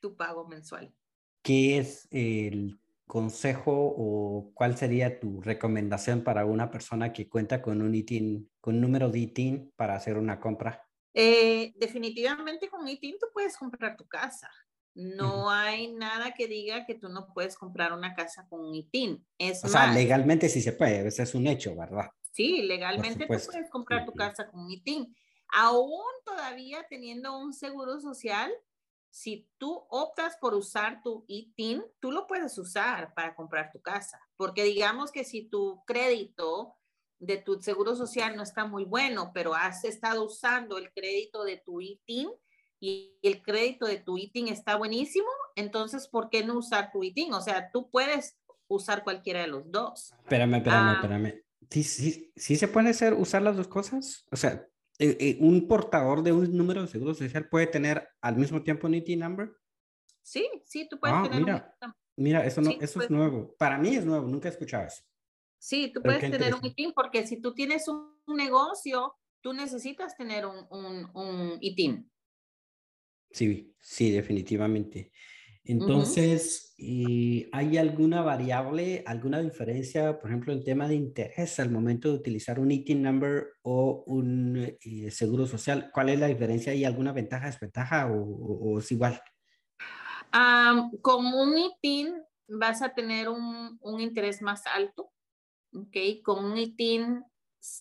tu 0.00 0.16
pago 0.16 0.48
mensual. 0.48 0.94
¿Qué 1.42 1.76
es 1.76 2.08
el 2.10 2.80
consejo 3.06 3.72
o 3.74 4.50
cuál 4.54 4.78
sería 4.78 5.20
tu 5.20 5.42
recomendación 5.42 6.24
para 6.24 6.46
una 6.46 6.70
persona 6.70 7.12
que 7.12 7.28
cuenta 7.28 7.60
con 7.60 7.82
un 7.82 7.94
ITIN, 7.94 8.50
con 8.62 8.76
un 8.76 8.80
número 8.80 9.10
de 9.10 9.18
ITIN 9.18 9.74
para 9.76 9.94
hacer 9.94 10.16
una 10.16 10.40
compra? 10.40 10.88
Eh, 11.12 11.74
definitivamente 11.76 12.70
con 12.70 12.88
ITIN 12.88 13.18
tú 13.20 13.26
puedes 13.30 13.58
comprar 13.58 13.94
tu 13.94 14.06
casa. 14.06 14.50
No 14.94 15.50
hay 15.50 15.92
nada 15.92 16.34
que 16.34 16.46
diga 16.46 16.86
que 16.86 16.94
tú 16.94 17.08
no 17.08 17.32
puedes 17.34 17.56
comprar 17.56 17.92
una 17.92 18.14
casa 18.14 18.46
con 18.48 18.60
un 18.60 18.74
ITIN. 18.74 19.26
Es 19.38 19.64
o 19.64 19.68
sea, 19.68 19.92
legalmente 19.92 20.48
sí 20.48 20.62
se 20.62 20.72
puede, 20.72 21.06
ese 21.06 21.24
es 21.24 21.34
un 21.34 21.46
hecho, 21.46 21.74
¿verdad? 21.74 22.10
Sí, 22.32 22.62
legalmente 22.62 23.26
tú 23.26 23.34
puedes 23.46 23.70
comprar 23.70 24.06
tu 24.06 24.12
casa 24.12 24.48
con 24.48 24.60
un 24.60 24.70
ITIN. 24.70 25.14
Aún 25.52 26.02
todavía 26.24 26.86
teniendo 26.88 27.38
un 27.38 27.52
seguro 27.52 28.00
social, 28.00 28.52
si 29.10 29.48
tú 29.58 29.86
optas 29.90 30.36
por 30.40 30.54
usar 30.54 31.00
tu 31.02 31.24
ITIN, 31.28 31.84
tú 32.00 32.10
lo 32.10 32.26
puedes 32.26 32.58
usar 32.58 33.14
para 33.14 33.36
comprar 33.36 33.70
tu 33.70 33.80
casa. 33.80 34.20
Porque 34.36 34.64
digamos 34.64 35.12
que 35.12 35.22
si 35.22 35.48
tu 35.48 35.84
crédito 35.86 36.76
de 37.20 37.36
tu 37.38 37.62
seguro 37.62 37.94
social 37.94 38.36
no 38.36 38.42
está 38.42 38.66
muy 38.66 38.84
bueno, 38.84 39.30
pero 39.32 39.54
has 39.54 39.84
estado 39.84 40.24
usando 40.24 40.78
el 40.78 40.92
crédito 40.92 41.44
de 41.44 41.58
tu 41.58 41.80
ITIN, 41.80 42.28
y 42.80 43.18
el 43.22 43.42
crédito 43.42 43.86
de 43.86 43.98
tu 43.98 44.18
ITIN 44.18 44.48
está 44.48 44.76
buenísimo, 44.76 45.28
entonces, 45.56 46.08
¿por 46.08 46.30
qué 46.30 46.44
no 46.44 46.58
usar 46.58 46.90
tu 46.92 47.02
ITIN? 47.02 47.32
O 47.32 47.40
sea, 47.40 47.70
tú 47.72 47.90
puedes 47.90 48.36
usar 48.68 49.04
cualquiera 49.04 49.40
de 49.40 49.46
los 49.46 49.70
dos. 49.70 50.12
Espérame, 50.22 50.56
espérame, 50.56 50.88
ah. 50.88 50.92
espérame. 50.94 51.44
¿Sí, 51.70 51.82
sí, 51.82 52.32
sí 52.36 52.56
se 52.56 52.68
puede 52.68 52.90
hacer, 52.90 53.14
usar 53.14 53.42
las 53.42 53.56
dos 53.56 53.68
cosas? 53.68 54.26
O 54.30 54.36
sea, 54.36 54.66
eh, 54.98 55.16
eh, 55.18 55.38
¿un 55.40 55.66
portador 55.66 56.22
de 56.22 56.32
un 56.32 56.56
número 56.56 56.82
de 56.82 56.88
seguro 56.88 57.14
social 57.14 57.48
puede 57.48 57.66
tener 57.66 58.08
al 58.20 58.36
mismo 58.36 58.62
tiempo 58.62 58.86
un 58.86 58.94
ITIN 58.94 59.20
number? 59.20 59.50
Sí, 60.22 60.48
sí, 60.64 60.88
tú 60.88 60.98
puedes 60.98 61.16
ah, 61.16 61.22
tener 61.24 61.40
mira, 61.40 61.76
un 61.82 61.94
Mira, 62.16 62.44
eso, 62.44 62.60
no, 62.60 62.70
eso 62.70 63.02
es 63.02 63.10
nuevo. 63.10 63.54
Para 63.58 63.76
mí 63.78 63.96
es 63.96 64.04
nuevo, 64.04 64.26
nunca 64.26 64.48
he 64.48 64.52
escuchado 64.52 64.86
eso. 64.86 65.02
Sí, 65.58 65.90
tú 65.92 66.02
puedes 66.02 66.20
tener 66.20 66.54
un 66.54 66.64
ITIN 66.64 66.92
porque 66.92 67.26
si 67.26 67.40
tú 67.40 67.54
tienes 67.54 67.88
un, 67.88 68.14
negocio, 68.26 69.14
tú 69.40 69.52
necesitas 69.52 70.16
tener 70.16 70.46
un, 70.46 70.66
un, 70.70 71.10
un 71.14 71.58
ITIN. 71.60 72.10
Sí, 73.34 73.74
sí, 73.80 74.12
definitivamente. 74.12 75.10
Entonces, 75.64 76.76
¿hay 76.78 77.76
alguna 77.78 78.22
variable, 78.22 79.02
alguna 79.06 79.40
diferencia, 79.40 80.20
por 80.20 80.30
ejemplo, 80.30 80.52
en 80.52 80.62
tema 80.62 80.86
de 80.86 80.94
interés 80.94 81.58
al 81.58 81.70
momento 81.70 82.08
de 82.08 82.14
utilizar 82.14 82.60
un 82.60 82.70
ITIN 82.70 83.02
number 83.02 83.48
o 83.62 84.04
un 84.06 84.76
eh, 84.80 85.10
seguro 85.10 85.48
social? 85.48 85.90
¿Cuál 85.92 86.10
es 86.10 86.20
la 86.20 86.28
diferencia? 86.28 86.70
¿Hay 86.72 86.84
alguna 86.84 87.12
ventaja, 87.12 87.46
desventaja 87.46 88.06
o, 88.06 88.78
es 88.78 88.92
igual? 88.92 89.20
con 91.00 91.26
un 91.26 91.58
ITIN 91.58 92.14
vas 92.48 92.82
a 92.82 92.94
tener 92.94 93.28
un, 93.28 93.78
un 93.80 94.00
interés 94.00 94.42
más 94.42 94.64
alto, 94.66 95.12
¿ok? 95.72 96.22
Con 96.22 96.44
un 96.44 96.56
ITIN, 96.56 97.24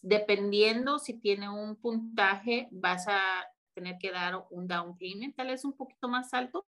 dependiendo 0.01 0.97
si 0.97 1.19
tiene 1.19 1.47
un 1.49 1.75
puntaje, 1.75 2.69
vas 2.71 3.07
a 3.07 3.19
tener 3.73 3.97
que 3.97 4.11
dar 4.11 4.45
un 4.49 4.67
down 4.67 4.97
payment, 4.97 5.35
tal 5.35 5.47
vez 5.47 5.65
un 5.65 5.73
poquito 5.73 6.07
más 6.07 6.33
alto, 6.33 6.65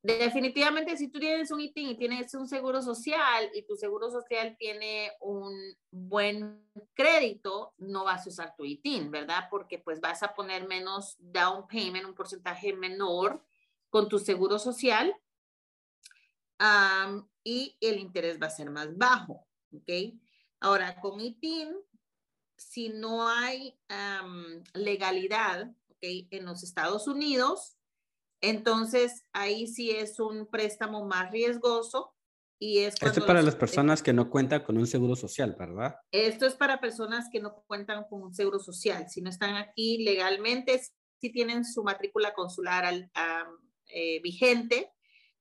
Definitivamente, 0.00 0.96
si 0.96 1.08
tú 1.08 1.18
tienes 1.18 1.50
un 1.50 1.60
ITIN 1.60 1.88
y 1.88 1.96
tienes 1.96 2.32
un 2.32 2.46
seguro 2.46 2.80
social 2.80 3.50
y 3.52 3.62
tu 3.62 3.74
seguro 3.74 4.10
social 4.10 4.56
tiene 4.56 5.10
un 5.20 5.76
buen 5.90 6.64
crédito, 6.94 7.74
no 7.78 8.04
vas 8.04 8.24
a 8.24 8.30
usar 8.30 8.54
tu 8.56 8.64
ITIN, 8.64 9.10
¿verdad? 9.10 9.48
Porque 9.50 9.80
pues 9.80 10.00
vas 10.00 10.22
a 10.22 10.34
poner 10.34 10.68
menos 10.68 11.16
down 11.18 11.66
payment, 11.66 12.06
un 12.06 12.14
porcentaje 12.14 12.72
menor 12.72 13.44
con 13.90 14.08
tu 14.08 14.20
seguro 14.20 14.60
social 14.60 15.12
y 17.42 17.76
el 17.80 17.98
interés 17.98 18.40
va 18.40 18.46
a 18.46 18.50
ser 18.50 18.70
más 18.70 18.96
bajo, 18.96 19.48
¿ok? 19.72 19.90
Ahora, 20.60 21.00
con 21.00 21.20
ITIN, 21.20 21.74
si 22.56 22.88
no 22.90 23.28
hay 23.28 23.76
legalidad, 24.74 25.72
¿ok? 25.98 26.28
En 26.30 26.46
los 26.46 26.62
Estados 26.62 27.06
Unidos, 27.06 27.78
entonces, 28.40 29.24
ahí 29.32 29.66
sí 29.66 29.90
es 29.90 30.20
un 30.20 30.46
préstamo 30.46 31.04
más 31.04 31.30
riesgoso 31.30 32.14
y 32.58 32.78
es... 32.78 32.94
Esto 32.94 33.20
es 33.20 33.26
para 33.26 33.42
las 33.42 33.56
personas 33.56 34.02
que 34.02 34.12
no 34.12 34.30
cuentan 34.30 34.62
con 34.62 34.76
un 34.76 34.86
seguro 34.86 35.16
social, 35.16 35.56
¿verdad? 35.58 35.96
Esto 36.12 36.46
es 36.46 36.54
para 36.54 36.80
personas 36.80 37.28
que 37.32 37.40
no 37.40 37.54
cuentan 37.66 38.04
con 38.08 38.22
un 38.22 38.34
seguro 38.34 38.58
social. 38.58 39.08
Si 39.08 39.20
no 39.20 39.30
están 39.30 39.56
aquí 39.56 40.04
legalmente, 40.04 40.80
si 41.20 41.30
tienen 41.32 41.64
su 41.64 41.82
matrícula 41.82 42.32
consular 42.34 43.10
eh, 43.86 44.20
vigente, 44.22 44.92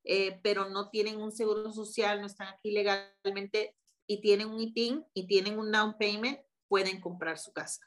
eh, 0.04 0.40
pero 0.42 0.70
no 0.70 0.90
tienen 0.90 1.22
un 1.22 1.32
seguro 1.32 1.72
social, 1.72 2.22
no 2.22 2.28
están 2.28 2.48
aquí 2.48 2.72
legalmente 2.72 3.76
y 4.08 4.22
tienen 4.22 4.48
un 4.48 4.60
ITIN 4.60 5.06
y 5.14 5.28
tienen 5.28 5.60
un 5.60 5.72
down 5.72 5.98
payment, 6.00 6.40
pueden 6.68 7.00
comprar 7.00 7.38
su 7.38 7.52
casa. 7.52 7.82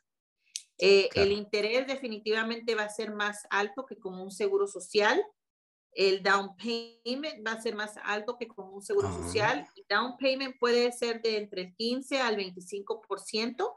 Eh, 0.80 1.08
el 1.14 1.32
interés 1.32 1.86
definitivamente 1.86 2.74
va 2.74 2.84
a 2.84 2.88
ser 2.88 3.12
más 3.12 3.46
alto 3.50 3.84
que 3.86 3.98
con 3.98 4.18
un 4.18 4.30
seguro 4.30 4.66
social. 4.66 5.22
El 5.92 6.22
down 6.22 6.56
payment 6.56 7.46
va 7.46 7.52
a 7.52 7.60
ser 7.60 7.74
más 7.74 7.96
alto 8.04 8.36
que 8.38 8.48
con 8.48 8.72
un 8.72 8.82
seguro 8.82 9.08
ah. 9.08 9.12
social. 9.12 9.66
El 9.76 9.84
down 9.88 10.16
payment 10.16 10.58
puede 10.58 10.90
ser 10.92 11.20
de 11.20 11.36
entre 11.36 11.62
el 11.62 11.74
15 11.74 12.20
al 12.20 12.36
25% 12.36 13.72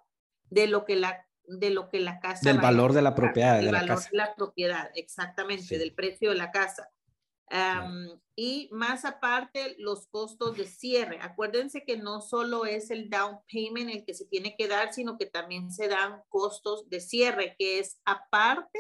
de 0.50 0.68
lo 0.68 0.86
que 0.86 0.96
la 0.96 1.28
de 1.46 1.72
lo 1.72 1.90
que 1.90 2.00
la 2.00 2.22
casa 2.22 2.50
del 2.50 2.62
valor 2.62 2.94
de 2.94 3.02
la 3.02 3.16
propiedad 3.16 3.58
de 3.58 3.70
la 3.70 3.86
casa. 3.86 4.10
de 4.10 4.18
la 4.18 4.34
propiedad 4.34 4.90
exactamente 4.96 5.78
del 5.78 5.94
precio 5.94 6.30
de 6.30 6.38
la 6.38 6.52
casa 6.52 6.90
y 8.36 8.68
más 8.72 9.06
aparte, 9.06 9.76
los 9.78 10.08
costos 10.08 10.58
de 10.58 10.66
cierre. 10.66 11.20
Acuérdense 11.22 11.84
que 11.86 11.98
no 11.98 12.22
solo 12.22 12.66
es 12.66 12.90
el 12.90 13.10
down 13.10 13.40
payment 13.52 13.92
el 13.92 14.06
que 14.06 14.16
se 14.16 14.26
tiene 14.26 14.56
que 14.58 14.68
dar, 14.68 14.92
sino 14.94 15.18
que 15.18 15.28
también 15.28 15.72
se 15.72 15.88
dan 15.88 16.22
costos 16.30 16.90
de 16.90 17.00
cierre, 17.00 17.56
que 17.60 17.80
es 17.80 18.02
aparte 18.06 18.80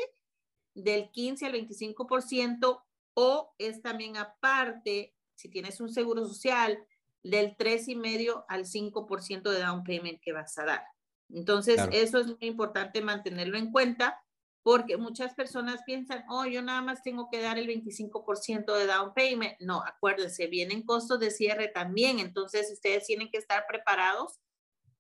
del 0.74 1.12
15 1.12 1.46
al 1.46 1.54
25% 1.54 2.84
o 3.16 3.54
es 3.60 3.82
también 3.84 4.18
aparte, 4.18 5.14
si 5.36 5.50
tienes 5.50 5.80
un 5.80 5.90
seguro 5.90 6.26
social, 6.26 6.84
del 7.22 7.56
3,5 7.56 8.46
al 8.48 8.66
5% 8.66 9.52
de 9.52 9.60
down 9.60 9.84
payment 9.84 10.20
que 10.22 10.34
vas 10.34 10.58
a 10.58 10.66
dar. 10.66 10.84
Entonces, 11.30 11.80
eso 11.92 12.20
es 12.20 12.28
muy 12.28 12.38
importante 12.42 13.02
mantenerlo 13.02 13.58
en 13.58 13.72
cuenta 13.72 14.20
porque 14.64 14.96
muchas 14.96 15.34
personas 15.34 15.82
piensan, 15.86 16.24
oh, 16.30 16.46
yo 16.46 16.62
nada 16.62 16.82
más 16.82 17.04
tengo 17.04 17.30
que 17.30 17.42
dar 17.42 17.60
el 17.60 17.68
25% 17.68 18.74
de 18.74 18.88
down 18.88 19.14
payment. 19.14 19.60
No, 19.60 19.84
acuérdense, 19.86 20.48
vienen 20.48 20.84
costos 20.84 21.20
de 21.20 21.32
cierre 21.32 21.68
también, 21.68 22.20
entonces 22.20 22.72
ustedes 22.72 23.06
tienen 23.06 23.30
que 23.30 23.38
estar 23.38 23.66
preparados 23.68 24.40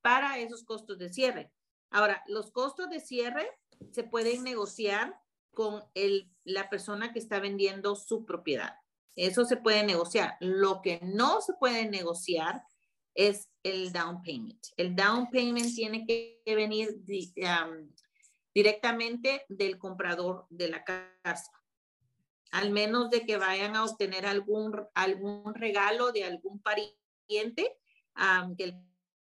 para 0.01 0.37
esos 0.37 0.65
costos 0.65 0.99
de 0.99 1.11
cierre. 1.11 1.51
Ahora, 1.89 2.21
los 2.27 2.51
costos 2.51 2.89
de 2.89 2.99
cierre 2.99 3.49
se 3.91 4.03
pueden 4.03 4.43
negociar 4.43 5.17
con 5.53 5.83
el, 5.93 6.29
la 6.43 6.69
persona 6.69 7.13
que 7.13 7.19
está 7.19 7.39
vendiendo 7.39 7.95
su 7.95 8.25
propiedad. 8.25 8.75
Eso 9.15 9.45
se 9.45 9.57
puede 9.57 9.83
negociar. 9.83 10.35
Lo 10.41 10.81
que 10.81 10.99
no 11.03 11.39
se 11.41 11.53
puede 11.53 11.87
negociar 11.87 12.63
es 13.13 13.49
el 13.61 13.93
down 13.93 14.23
payment. 14.23 14.65
El 14.75 14.95
down 14.95 15.29
payment 15.29 15.73
tiene 15.73 16.05
que 16.05 16.41
venir 16.45 16.89
directamente 18.53 19.45
del 19.49 19.77
comprador 19.77 20.45
de 20.49 20.69
la 20.69 20.83
casa. 20.83 21.51
Al 22.51 22.71
menos 22.71 23.09
de 23.09 23.25
que 23.25 23.37
vayan 23.37 23.75
a 23.75 23.83
obtener 23.83 24.25
algún, 24.25 24.75
algún 24.93 25.55
regalo 25.55 26.11
de 26.11 26.23
algún 26.23 26.61
pariente, 26.61 27.77
que 28.57 28.63
el 28.63 28.75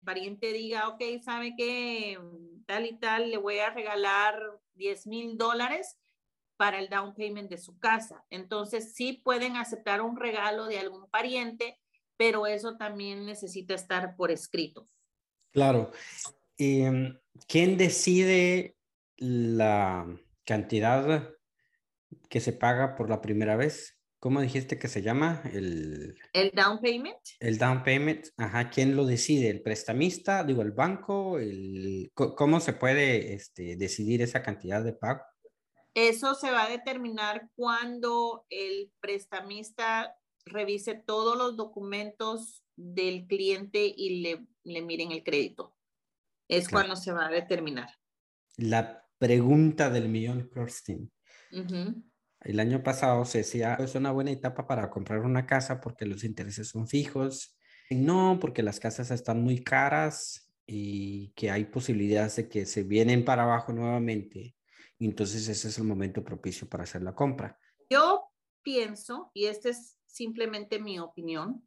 pariente 0.05 0.53
diga, 0.53 0.89
ok, 0.89 1.03
sabe 1.23 1.55
que 1.57 2.19
tal 2.67 2.87
y 2.87 2.99
tal, 2.99 3.31
le 3.31 3.39
voy 3.39 3.59
a 3.59 3.71
regalar 3.71 4.39
10 4.75 5.07
mil 5.07 5.39
dólares 5.39 5.99
para 6.57 6.79
el 6.79 6.89
down 6.89 7.15
payment 7.15 7.51
de 7.51 7.59
su 7.59 7.79
casa. 7.79 8.25
Entonces, 8.31 8.95
sí 8.95 9.15
pueden 9.25 9.57
aceptar 9.57 10.03
un 10.03 10.17
regalo 10.17 10.67
de 10.67 10.79
algún 10.79 11.09
pariente, 11.11 11.79
pero 12.17 12.47
eso 12.47 12.77
también 12.77 13.27
necesita 13.27 13.75
estar 13.75 14.17
por 14.17 14.31
escrito. 14.31 14.87
Claro. 15.53 15.91
Em, 16.57 17.19
¿Quién 17.49 17.77
decide 17.77 18.74
la 19.17 20.07
cantidad 20.45 21.31
que 22.29 22.41
se 22.41 22.53
paga 22.53 22.95
por 22.97 23.11
la 23.11 23.21
primera 23.21 23.57
vez. 23.57 23.99
¿Cómo 24.19 24.41
dijiste 24.41 24.79
que 24.79 24.89
se 24.89 25.03
llama? 25.03 25.43
El, 25.53 26.17
el 26.33 26.51
down 26.53 26.81
payment. 26.81 27.19
El 27.41 27.59
down 27.59 27.83
payment. 27.83 28.29
Ajá, 28.39 28.71
¿quién 28.71 28.97
lo 28.97 29.05
decide? 29.05 29.51
¿El 29.51 29.61
prestamista? 29.61 30.45
Digo, 30.45 30.63
el 30.63 30.73
banco. 30.73 31.39
El, 31.39 32.11
¿Cómo 32.15 32.61
se 32.61 32.73
puede 32.73 33.35
este, 33.35 33.77
decidir 33.77 34.23
esa 34.23 34.43
cantidad 34.43 34.83
de 34.83 34.95
pago? 34.95 35.21
Eso 35.93 36.35
se 36.35 36.51
va 36.51 36.65
a 36.65 36.71
determinar 36.71 37.51
cuando 37.55 38.47
el 38.49 38.91
prestamista 39.01 40.17
revise 40.47 40.95
todos 40.95 41.37
los 41.37 41.57
documentos 41.57 42.65
del 42.77 43.27
cliente 43.27 43.93
y 43.95 44.23
le, 44.23 44.47
le 44.65 44.83
miren 44.83 45.13
el 45.13 45.23
crédito. 45.23 45.77
Es 46.49 46.69
cuando 46.69 46.97
se 46.97 47.13
va 47.13 47.27
a 47.27 47.31
determinar. 47.31 47.91
La 48.57 49.04
pregunta 49.19 49.91
del 49.91 50.09
millón, 50.09 50.51
Kirsten. 50.53 51.11
El 52.41 52.61
año 52.61 52.83
pasado 52.83 53.25
se 53.25 53.39
decía, 53.39 53.75
es 53.77 53.95
una 53.95 54.13
buena 54.13 54.31
etapa 54.31 54.67
para 54.67 54.91
comprar 54.91 55.21
una 55.21 55.47
casa 55.47 55.81
porque 55.81 56.05
los 56.05 56.25
intereses 56.25 56.69
son 56.69 56.87
fijos. 56.87 57.57
No, 57.91 58.39
porque 58.41 58.63
las 58.63 58.81
casas 58.81 59.11
están 59.11 59.43
muy 59.43 59.63
caras 59.63 60.53
y 60.67 61.31
que 61.33 61.51
hay 61.51 61.67
posibilidades 61.67 62.37
de 62.37 62.49
que 62.49 62.67
se 62.67 62.83
vienen 62.83 63.25
para 63.25 63.43
abajo 63.45 63.73
nuevamente. 63.73 64.57
entonces 64.99 65.49
ese 65.49 65.69
es 65.69 65.79
el 65.79 65.85
momento 65.85 66.25
propicio 66.25 66.69
para 66.69 66.85
hacer 66.85 67.03
la 67.03 67.15
compra. 67.15 67.59
Yo 67.91 68.31
pienso, 68.63 69.31
y 69.35 69.47
esta 69.47 69.69
es 69.69 69.99
simplemente 70.07 70.79
mi 70.81 70.99
opinión, 70.99 71.63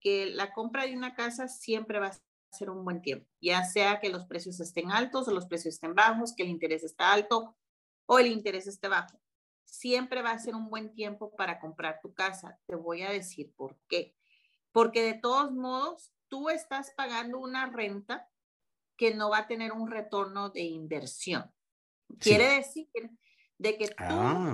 que 0.00 0.26
la 0.26 0.52
compra 0.52 0.86
de 0.86 0.96
una 0.96 1.14
casa 1.14 1.48
siempre 1.48 1.98
va 1.98 2.08
a 2.08 2.18
ser 2.52 2.70
un 2.70 2.84
buen 2.84 3.00
tiempo, 3.00 3.26
ya 3.40 3.64
sea 3.64 3.98
que 3.98 4.10
los 4.10 4.26
precios 4.26 4.60
estén 4.60 4.90
altos 4.90 5.26
o 5.26 5.32
los 5.32 5.46
precios 5.46 5.74
estén 5.74 5.94
bajos, 5.94 6.34
que 6.36 6.42
el 6.42 6.50
interés 6.50 6.84
está 6.84 7.12
alto 7.12 7.56
o 8.06 8.18
el 8.18 8.26
interés 8.26 8.66
esté 8.66 8.88
bajo. 8.88 9.18
Siempre 9.64 10.20
va 10.20 10.32
a 10.32 10.38
ser 10.38 10.54
un 10.54 10.68
buen 10.68 10.94
tiempo 10.94 11.34
para 11.34 11.58
comprar 11.58 12.00
tu 12.02 12.12
casa. 12.12 12.58
Te 12.66 12.74
voy 12.74 13.02
a 13.02 13.10
decir 13.10 13.52
por 13.56 13.78
qué. 13.88 14.14
Porque 14.70 15.02
de 15.02 15.14
todos 15.14 15.50
modos, 15.52 16.12
tú 16.28 16.50
estás 16.50 16.92
pagando 16.94 17.38
una 17.38 17.66
renta 17.70 18.28
que 18.96 19.14
no 19.14 19.30
va 19.30 19.38
a 19.38 19.46
tener 19.46 19.72
un 19.72 19.90
retorno 19.90 20.50
de 20.50 20.62
inversión. 20.62 21.50
Quiere 22.18 22.56
decir 22.56 22.88
de 23.56 23.78
que 23.78 23.88
tú, 23.88 23.94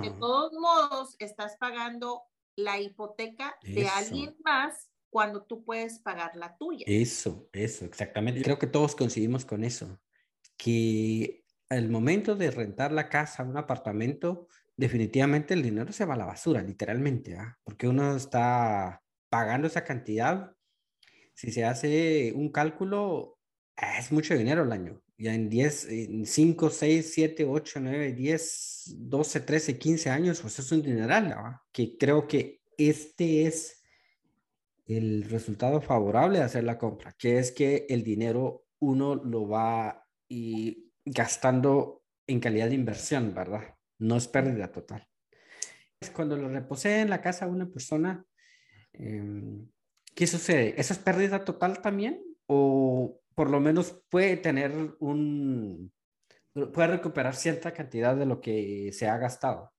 de 0.01 0.09
ah. 0.09 0.15
todos 0.19 0.53
modos, 0.53 1.15
estás 1.19 1.57
pagando 1.57 2.23
la 2.55 2.79
hipoteca 2.79 3.57
de 3.61 3.87
alguien 3.87 4.37
más 4.43 4.89
cuando 5.09 5.43
tú 5.43 5.63
puedes 5.63 5.99
pagar 5.99 6.35
la 6.35 6.57
tuya. 6.57 6.85
Eso, 6.87 7.49
eso, 7.53 7.85
exactamente. 7.85 8.41
Creo 8.41 8.59
que 8.59 8.67
todos 8.67 8.95
coincidimos 8.95 9.45
con 9.45 9.63
eso, 9.63 9.99
que 10.57 11.43
al 11.69 11.89
momento 11.89 12.35
de 12.35 12.51
rentar 12.51 12.91
la 12.91 13.09
casa, 13.09 13.43
un 13.43 13.57
apartamento, 13.57 14.47
definitivamente 14.75 15.53
el 15.53 15.63
dinero 15.63 15.91
se 15.91 16.05
va 16.05 16.15
a 16.15 16.17
la 16.17 16.25
basura, 16.25 16.61
literalmente, 16.61 17.35
¿ah? 17.35 17.57
porque 17.63 17.87
uno 17.87 18.15
está 18.15 19.01
pagando 19.29 19.67
esa 19.67 19.83
cantidad. 19.83 20.53
Si 21.33 21.51
se 21.51 21.65
hace 21.65 22.33
un 22.35 22.51
cálculo, 22.51 23.37
es 23.97 24.11
mucho 24.11 24.35
dinero 24.35 24.63
al 24.63 24.71
año. 24.71 25.01
Ya 25.17 25.33
en 25.33 25.49
10, 25.49 25.89
en 25.89 26.25
5, 26.25 26.69
6, 26.69 27.11
7, 27.13 27.45
8, 27.45 27.79
9, 27.81 28.13
10, 28.13 28.95
12, 28.97 29.39
13, 29.41 29.77
15 29.77 30.09
años, 30.09 30.41
pues 30.41 30.59
es 30.59 30.71
un 30.71 30.81
dineral, 30.81 31.33
¿ah? 31.33 31.61
que 31.71 31.97
creo 31.97 32.27
que 32.27 32.61
este 32.77 33.45
es 33.45 33.78
el 34.89 35.23
resultado 35.29 35.81
favorable 35.81 36.39
de 36.39 36.45
hacer 36.45 36.63
la 36.63 36.79
compra, 36.79 37.13
que 37.17 37.37
es 37.37 37.51
que 37.51 37.85
el 37.89 38.03
dinero 38.03 38.65
uno 38.79 39.15
lo 39.15 39.47
va 39.47 40.07
y 40.27 40.91
gastando 41.05 42.03
en 42.27 42.39
calidad 42.39 42.69
de 42.69 42.75
inversión, 42.75 43.33
¿verdad? 43.35 43.75
No 43.99 44.17
es 44.17 44.27
pérdida 44.27 44.71
total. 44.71 45.07
Cuando 46.15 46.35
lo 46.37 46.49
reposee 46.49 47.01
en 47.01 47.09
la 47.09 47.21
casa 47.21 47.45
una 47.45 47.69
persona, 47.69 48.25
em, 48.93 49.69
¿qué 50.15 50.25
sucede? 50.25 50.73
¿Eso 50.79 50.93
es 50.93 50.99
pérdida 50.99 51.45
total 51.45 51.81
también? 51.81 52.23
¿O 52.47 53.21
por 53.35 53.51
lo 53.51 53.59
menos 53.59 54.01
puede 54.09 54.37
tener 54.37 54.71
un, 54.99 55.93
puede 56.73 56.87
recuperar 56.87 57.35
cierta 57.35 57.73
cantidad 57.73 58.15
de 58.15 58.25
lo 58.25 58.41
que 58.41 58.91
se 58.91 59.07
ha 59.07 59.17
gastado? 59.17 59.71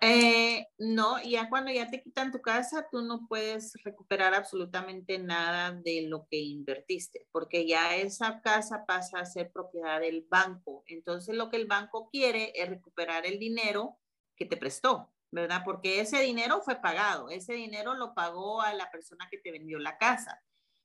Eh, 0.00 0.68
no, 0.78 1.20
ya 1.22 1.48
cuando 1.48 1.72
ya 1.72 1.90
te 1.90 2.02
quitan 2.02 2.30
tu 2.30 2.40
casa, 2.40 2.86
tú 2.90 3.02
no 3.02 3.26
puedes 3.26 3.72
recuperar 3.82 4.32
absolutamente 4.32 5.18
nada 5.18 5.72
de 5.72 6.02
lo 6.02 6.26
que 6.30 6.38
invertiste, 6.38 7.26
porque 7.32 7.66
ya 7.66 7.96
esa 7.96 8.40
casa 8.42 8.84
pasa 8.86 9.18
a 9.18 9.26
ser 9.26 9.50
propiedad 9.50 10.00
del 10.00 10.24
banco. 10.28 10.84
Entonces, 10.86 11.34
lo 11.34 11.50
que 11.50 11.56
el 11.56 11.66
banco 11.66 12.08
quiere 12.10 12.52
es 12.54 12.68
recuperar 12.68 13.26
el 13.26 13.40
dinero 13.40 13.98
que 14.36 14.46
te 14.46 14.56
prestó, 14.56 15.12
¿verdad? 15.32 15.62
Porque 15.64 16.00
ese 16.00 16.20
dinero 16.20 16.62
fue 16.62 16.76
pagado, 16.76 17.28
ese 17.28 17.54
dinero 17.54 17.94
lo 17.94 18.14
pagó 18.14 18.62
a 18.62 18.74
la 18.74 18.88
persona 18.90 19.26
que 19.30 19.38
te 19.38 19.50
vendió 19.50 19.80
la 19.80 19.98
casa. 19.98 20.40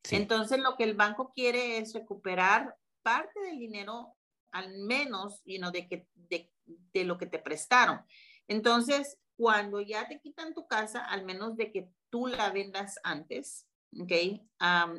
Entonces, 0.10 0.60
lo 0.60 0.76
que 0.76 0.86
el 0.86 0.96
banco 0.96 1.34
quiere 1.36 1.78
es 1.78 1.94
recuperar 1.94 2.76
parte 3.04 3.40
del 3.42 3.60
dinero, 3.60 4.16
al 4.52 4.76
menos, 4.80 5.42
you 5.46 5.60
de, 5.72 5.88
que, 5.88 6.08
de, 6.16 6.52
de 6.66 7.04
lo 7.04 7.18
que 7.18 7.28
te 7.28 7.40
prestaron. 7.40 8.02
Entonces, 8.48 9.18
cuando 9.36 9.82
ya 9.82 10.08
te 10.08 10.20
quitan 10.20 10.54
tu 10.54 10.68
casa, 10.68 11.06
al 11.06 11.24
menos 11.26 11.56
de 11.58 11.72
que 11.72 11.90
tú 12.10 12.28
la 12.28 12.50
vendas 12.50 13.00
antes, 13.04 13.68
¿ok? 14.00 14.12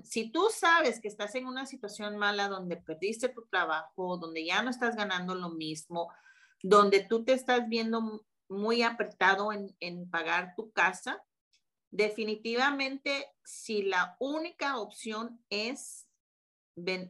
si 0.05 0.31
tú 0.31 0.49
sabes 0.51 1.01
que 1.01 1.09
estás 1.09 1.35
en 1.35 1.47
una 1.47 1.67
situación 1.67 2.17
mala 2.17 2.49
donde 2.49 2.77
perdiste 2.77 3.29
tu 3.29 3.47
trabajo, 3.47 4.17
donde 4.17 4.45
ya 4.45 4.63
no 4.63 4.71
estás 4.71 4.97
ganando 4.97 5.35
lo 5.35 5.51
mismo, 5.51 6.11
donde 6.63 7.01
tú 7.01 7.25
te 7.25 7.33
estás 7.33 7.69
viendo 7.69 8.25
muy 8.49 8.83
apretado 8.83 9.51
en, 9.53 10.11
pagar 10.11 10.55
tu 10.57 10.73
casa, 10.73 11.23
definitivamente 11.91 13.27
si 13.45 13.83
la 13.83 14.17
única 14.19 14.79
opción 14.79 15.43
es, 15.51 16.09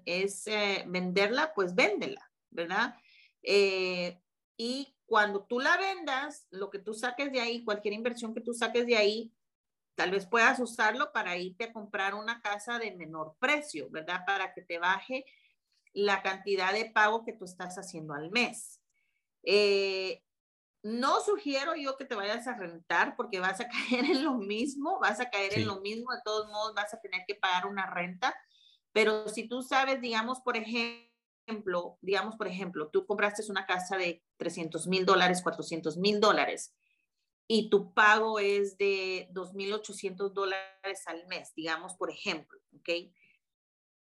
es 0.04 0.46
eh, 0.46 0.84
venderla, 0.86 1.52
pues 1.54 1.74
véndela, 1.74 2.30
¿verdad? 2.50 2.96
Eh, 3.42 4.20
y 4.56 4.97
cuando 5.08 5.42
tú 5.44 5.58
la 5.58 5.76
vendas, 5.78 6.46
lo 6.50 6.68
que 6.68 6.78
tú 6.78 6.92
saques 6.92 7.32
de 7.32 7.40
ahí, 7.40 7.64
cualquier 7.64 7.94
inversión 7.94 8.34
que 8.34 8.42
tú 8.42 8.52
saques 8.52 8.86
de 8.86 8.96
ahí, 8.96 9.32
tal 9.94 10.10
vez 10.10 10.26
puedas 10.26 10.60
usarlo 10.60 11.12
para 11.12 11.38
irte 11.38 11.64
a 11.64 11.72
comprar 11.72 12.14
una 12.14 12.42
casa 12.42 12.78
de 12.78 12.94
menor 12.94 13.34
precio, 13.40 13.88
¿verdad? 13.90 14.24
Para 14.26 14.52
que 14.52 14.60
te 14.60 14.78
baje 14.78 15.24
la 15.94 16.22
cantidad 16.22 16.74
de 16.74 16.90
pago 16.90 17.24
que 17.24 17.32
tú 17.32 17.46
estás 17.46 17.78
haciendo 17.78 18.12
al 18.12 18.30
mes. 18.30 18.82
Eh, 19.44 20.22
no 20.82 21.20
sugiero 21.22 21.74
yo 21.74 21.96
que 21.96 22.04
te 22.04 22.14
vayas 22.14 22.46
a 22.46 22.58
rentar 22.58 23.16
porque 23.16 23.40
vas 23.40 23.60
a 23.60 23.68
caer 23.88 24.04
en 24.04 24.24
lo 24.24 24.34
mismo, 24.34 25.00
vas 25.00 25.20
a 25.20 25.30
caer 25.30 25.54
en 25.58 25.66
lo 25.66 25.80
mismo, 25.80 26.12
de 26.12 26.20
todos 26.22 26.48
modos 26.48 26.74
vas 26.74 26.92
a 26.92 27.00
tener 27.00 27.22
que 27.26 27.34
pagar 27.34 27.66
una 27.66 27.86
renta, 27.86 28.36
pero 28.92 29.26
si 29.28 29.48
tú 29.48 29.62
sabes, 29.62 30.02
digamos, 30.02 30.40
por 30.42 30.58
ejemplo, 30.58 31.08
ejemplo, 31.48 31.98
digamos, 32.02 32.36
por 32.36 32.46
ejemplo, 32.46 32.90
tú 32.90 33.06
compraste 33.06 33.42
una 33.50 33.66
casa 33.66 33.96
de 33.96 34.22
300 34.36 34.86
mil 34.86 35.06
dólares, 35.06 35.42
400 35.42 35.96
mil 35.96 36.20
dólares 36.20 36.74
y 37.50 37.70
tu 37.70 37.94
pago 37.94 38.38
es 38.38 38.76
de 38.76 39.28
2.800 39.32 40.32
dólares 40.32 41.02
al 41.06 41.26
mes, 41.26 41.54
digamos, 41.54 41.94
por 41.94 42.10
ejemplo, 42.10 42.60
¿ok? 42.76 43.10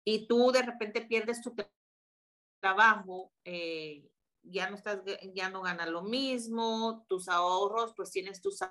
Y 0.04 0.28
tú 0.28 0.52
de 0.52 0.64
repente 0.64 1.02
pierdes 1.02 1.42
tu 1.42 1.54
trabajo, 2.60 3.32
eh, 3.46 4.10
ya 4.42 4.70
no 4.70 4.76
estás, 4.76 5.02
ya 5.36 5.50
no 5.50 5.62
ganas 5.62 5.90
lo 5.90 6.02
mismo, 6.02 7.06
tus 7.08 7.30
ahorros, 7.30 7.94
pues 7.96 8.10
tienes 8.10 8.42
tus 8.42 8.62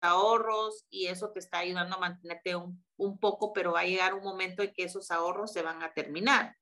ahorros 0.00 0.84
y 0.90 1.06
eso 1.06 1.30
te 1.30 1.38
está 1.38 1.58
ayudando 1.58 1.96
a 1.96 2.00
mantenerte 2.00 2.56
un, 2.56 2.84
un 2.96 3.18
poco, 3.18 3.52
pero 3.52 3.72
va 3.72 3.80
a 3.80 3.86
llegar 3.86 4.14
un 4.14 4.24
momento 4.24 4.64
en 4.64 4.72
que 4.72 4.82
esos 4.82 5.12
ahorros 5.12 5.52
se 5.52 5.62
van 5.62 5.84
a 5.84 5.92
terminar 5.94 6.56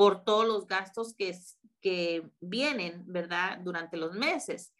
por 0.00 0.24
todos 0.24 0.46
los 0.46 0.66
gastos 0.66 1.14
que, 1.14 1.38
que 1.82 2.26
vienen, 2.40 3.04
¿verdad? 3.06 3.58
Durante 3.58 3.98
los 3.98 4.14
meses. 4.14 4.72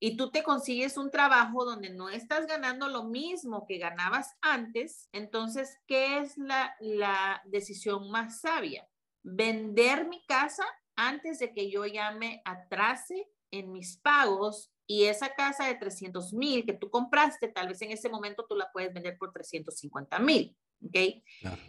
Y 0.00 0.16
tú 0.16 0.32
te 0.32 0.42
consigues 0.42 0.96
un 0.96 1.12
trabajo 1.12 1.64
donde 1.64 1.90
no 1.90 2.08
estás 2.08 2.48
ganando 2.48 2.88
lo 2.88 3.04
mismo 3.04 3.66
que 3.68 3.78
ganabas 3.78 4.34
antes, 4.40 5.08
entonces, 5.12 5.78
¿qué 5.86 6.18
es 6.18 6.36
la, 6.38 6.74
la 6.80 7.40
decisión 7.44 8.10
más 8.10 8.40
sabia? 8.40 8.84
Vender 9.22 10.08
mi 10.08 10.26
casa 10.26 10.64
antes 10.96 11.38
de 11.38 11.52
que 11.52 11.70
yo 11.70 11.86
ya 11.86 12.10
me 12.10 12.42
atrase 12.44 13.28
en 13.52 13.70
mis 13.70 13.98
pagos 13.98 14.72
y 14.88 15.04
esa 15.04 15.36
casa 15.36 15.68
de 15.68 15.76
300 15.76 16.32
mil 16.32 16.66
que 16.66 16.72
tú 16.72 16.90
compraste, 16.90 17.46
tal 17.46 17.68
vez 17.68 17.80
en 17.82 17.92
ese 17.92 18.08
momento 18.08 18.44
tú 18.48 18.56
la 18.56 18.72
puedes 18.72 18.92
vender 18.92 19.16
por 19.18 19.30
350 19.30 20.18
mil, 20.18 20.56
¿ok? 20.84 20.96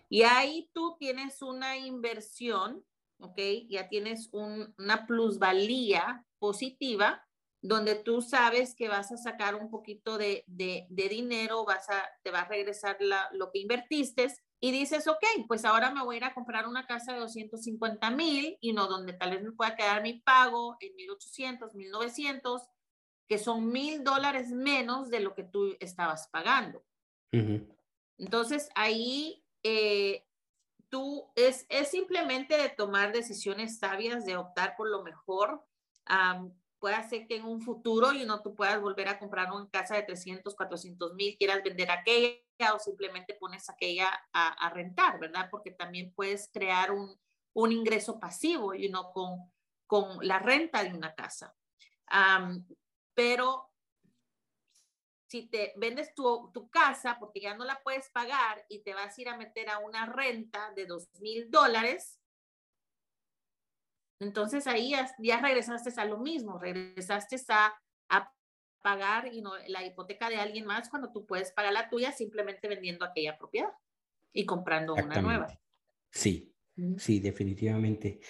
Y 0.10 0.24
ahí 0.24 0.72
tú 0.74 0.98
tienes 0.98 1.44
una 1.44 1.78
inversión 1.78 2.84
¿ok? 3.20 3.40
Ya 3.70 3.88
tienes 3.88 4.30
una 4.32 5.06
plusvalía 5.06 6.26
positiva 6.40 7.26
donde 7.62 7.96
tú 7.96 8.22
sabes 8.22 8.76
que 8.76 8.88
vas 8.88 9.12
a 9.12 9.18
sacar 9.18 9.56
un 9.56 9.72
poquito 9.72 10.18
de, 10.18 10.46
dinero, 10.48 11.66
vas 11.66 11.90
a, 11.90 12.08
te 12.22 12.30
va 12.30 12.42
a 12.42 12.48
regresar 12.48 12.98
lo 13.32 13.52
que 13.52 13.60
invertiste 13.60 14.28
y 14.60 14.72
dices, 14.72 15.08
ok, 15.08 15.24
pues 15.48 15.66
ahora 15.66 15.92
me 15.92 16.04
voy 16.04 16.16
a 16.16 16.18
ir 16.18 16.24
a 16.26 16.34
comprar 16.34 16.68
una 16.68 16.86
casa 16.86 17.14
de 17.14 17.20
250 17.20 18.12
mil 18.12 18.58
y 18.62 18.74
no 18.74 18.88
donde 18.88 19.14
tal 19.14 19.32
vez 19.32 19.44
me 19.44 19.52
pueda 19.52 19.76
quedar 19.76 20.02
mi 20.04 20.22
pago 20.22 20.78
en 20.80 20.96
1800, 20.96 21.74
1900, 21.74 22.62
que 23.28 23.38
son 23.40 23.72
mil 23.72 24.04
dólares 24.04 24.52
menos 24.52 25.10
de 25.10 25.20
lo 25.20 25.34
que 25.34 25.44
tú 25.44 25.76
estabas 25.80 26.30
pagando. 26.32 26.84
Entonces 28.18 28.70
ahí 28.76 29.44
eh, 29.64 30.26
tú 30.96 31.30
es, 31.36 31.66
es 31.68 31.92
simplemente 31.92 32.58
de 32.58 32.70
tomar 32.70 33.12
decisiones 33.12 33.80
sabias, 33.80 34.26
de 34.26 34.38
optar 34.38 34.78
por 34.78 34.90
lo 34.90 35.04
mejor. 35.04 35.62
puede 36.80 37.10
ser 37.10 37.28
que 37.28 37.36
en 37.36 37.44
un 37.44 37.62
futuro 37.62 38.14
y 38.14 38.24
no 38.24 38.42
tú 38.42 38.56
puedas 38.56 38.80
volver 38.80 39.10
a 39.10 39.20
comprar 39.20 39.52
una 39.52 39.70
casa 39.70 39.96
de 39.96 40.04
300, 40.04 40.56
400 40.56 41.14
mil, 41.16 41.36
quieras 41.38 41.62
vender 41.66 41.92
aquella 41.92 42.74
o 42.74 42.80
simplemente 42.80 43.34
pones 43.34 43.70
aquella 43.70 44.08
a, 44.32 44.70
rentar, 44.70 45.20
¿verdad? 45.20 45.50
Porque 45.52 45.72
también 45.72 46.14
puedes 46.16 46.50
crear 46.54 46.92
un, 46.92 47.20
un 47.52 47.74
ingreso 47.74 48.18
pasivo, 48.18 48.74
y 48.74 48.88
no 48.88 49.12
con, 49.12 49.52
con 49.88 50.26
la 50.26 50.40
renta 50.40 50.82
de 50.82 50.94
una 50.94 51.14
casa. 51.14 51.54
pero 53.14 53.70
si 55.36 55.48
te 55.48 55.74
vendes 55.76 56.14
tu, 56.16 56.50
tu, 56.54 56.70
casa 56.70 57.18
porque 57.20 57.42
ya 57.42 57.56
no 57.56 57.66
la 57.66 57.82
puedes 57.84 58.10
pagar 58.10 58.66
y 58.70 58.80
te 58.80 58.94
vas 58.94 59.18
a 59.18 59.22
ir 59.22 59.28
a 59.28 59.36
meter 59.36 59.70
a 59.70 59.80
una 59.80 60.06
renta 60.06 60.72
de 60.74 60.86
dos 60.86 61.10
mil 61.20 61.52
dólares, 61.52 62.22
entonces 64.22 64.66
ahí 64.66 64.92
ya, 65.20 65.42
regresaste 65.42 65.92
a 66.00 66.06
lo 66.06 66.20
mismo, 66.20 66.58
regresaste 66.58 67.36
a, 67.50 67.74
a 68.08 68.34
pagar 68.82 69.34
y 69.34 69.42
no, 69.42 69.52
la 69.68 69.84
hipoteca 69.84 70.30
de 70.30 70.38
alguien 70.38 70.66
más 70.66 70.88
cuando 70.88 71.12
tú 71.12 71.26
puedes 71.26 71.52
pagar 71.52 71.74
la 71.74 71.90
tuya 71.90 72.14
simplemente 72.14 72.70
vendiendo 72.70 73.04
aquella 73.04 73.38
propiedad 73.38 73.74
y 74.32 74.46
comprando 74.46 74.94
una 74.94 75.22
nueva. 75.22 75.48
Sí, 76.12 76.56
sí, 76.98 77.20
definitivamente. 77.20 78.22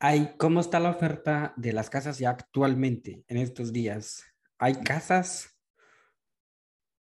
Hay, 0.00 0.34
¿Cómo 0.36 0.58
está 0.58 0.80
la 0.80 0.90
oferta 0.90 1.54
de 1.56 1.72
las 1.72 1.90
casas 1.90 2.18
ya 2.18 2.30
actualmente 2.30 3.24
en 3.28 3.36
estos 3.36 3.72
días? 3.72 4.24
¿Hay 4.58 4.82
casas 4.82 5.55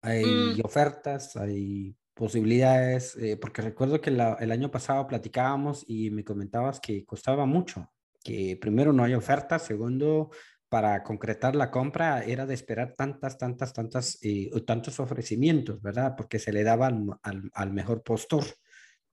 hay 0.01 0.25
mm. 0.25 0.61
ofertas, 0.63 1.35
hay 1.35 1.95
posibilidades, 2.13 3.15
eh, 3.15 3.37
porque 3.37 3.61
recuerdo 3.61 4.01
que 4.01 4.09
el 4.09 4.51
año 4.51 4.69
pasado 4.69 5.07
platicábamos 5.07 5.85
y 5.87 6.11
me 6.11 6.23
comentabas 6.23 6.79
que 6.79 7.05
costaba 7.05 7.45
mucho, 7.45 7.91
que 8.23 8.57
primero 8.59 8.91
no 8.91 9.03
hay 9.03 9.13
ofertas, 9.13 9.65
segundo, 9.65 10.29
para 10.67 11.03
concretar 11.03 11.55
la 11.55 11.71
compra 11.71 12.23
era 12.23 12.45
de 12.45 12.53
esperar 12.53 12.93
tantas, 12.95 13.37
tantas, 13.37 13.73
tantas, 13.73 14.19
eh, 14.21 14.51
tantos 14.67 14.99
ofrecimientos, 14.99 15.81
¿verdad? 15.81 16.13
Porque 16.15 16.39
se 16.39 16.53
le 16.53 16.63
daban 16.63 17.07
al, 17.23 17.49
al, 17.53 17.71
mejor 17.71 18.03
postor. 18.03 18.45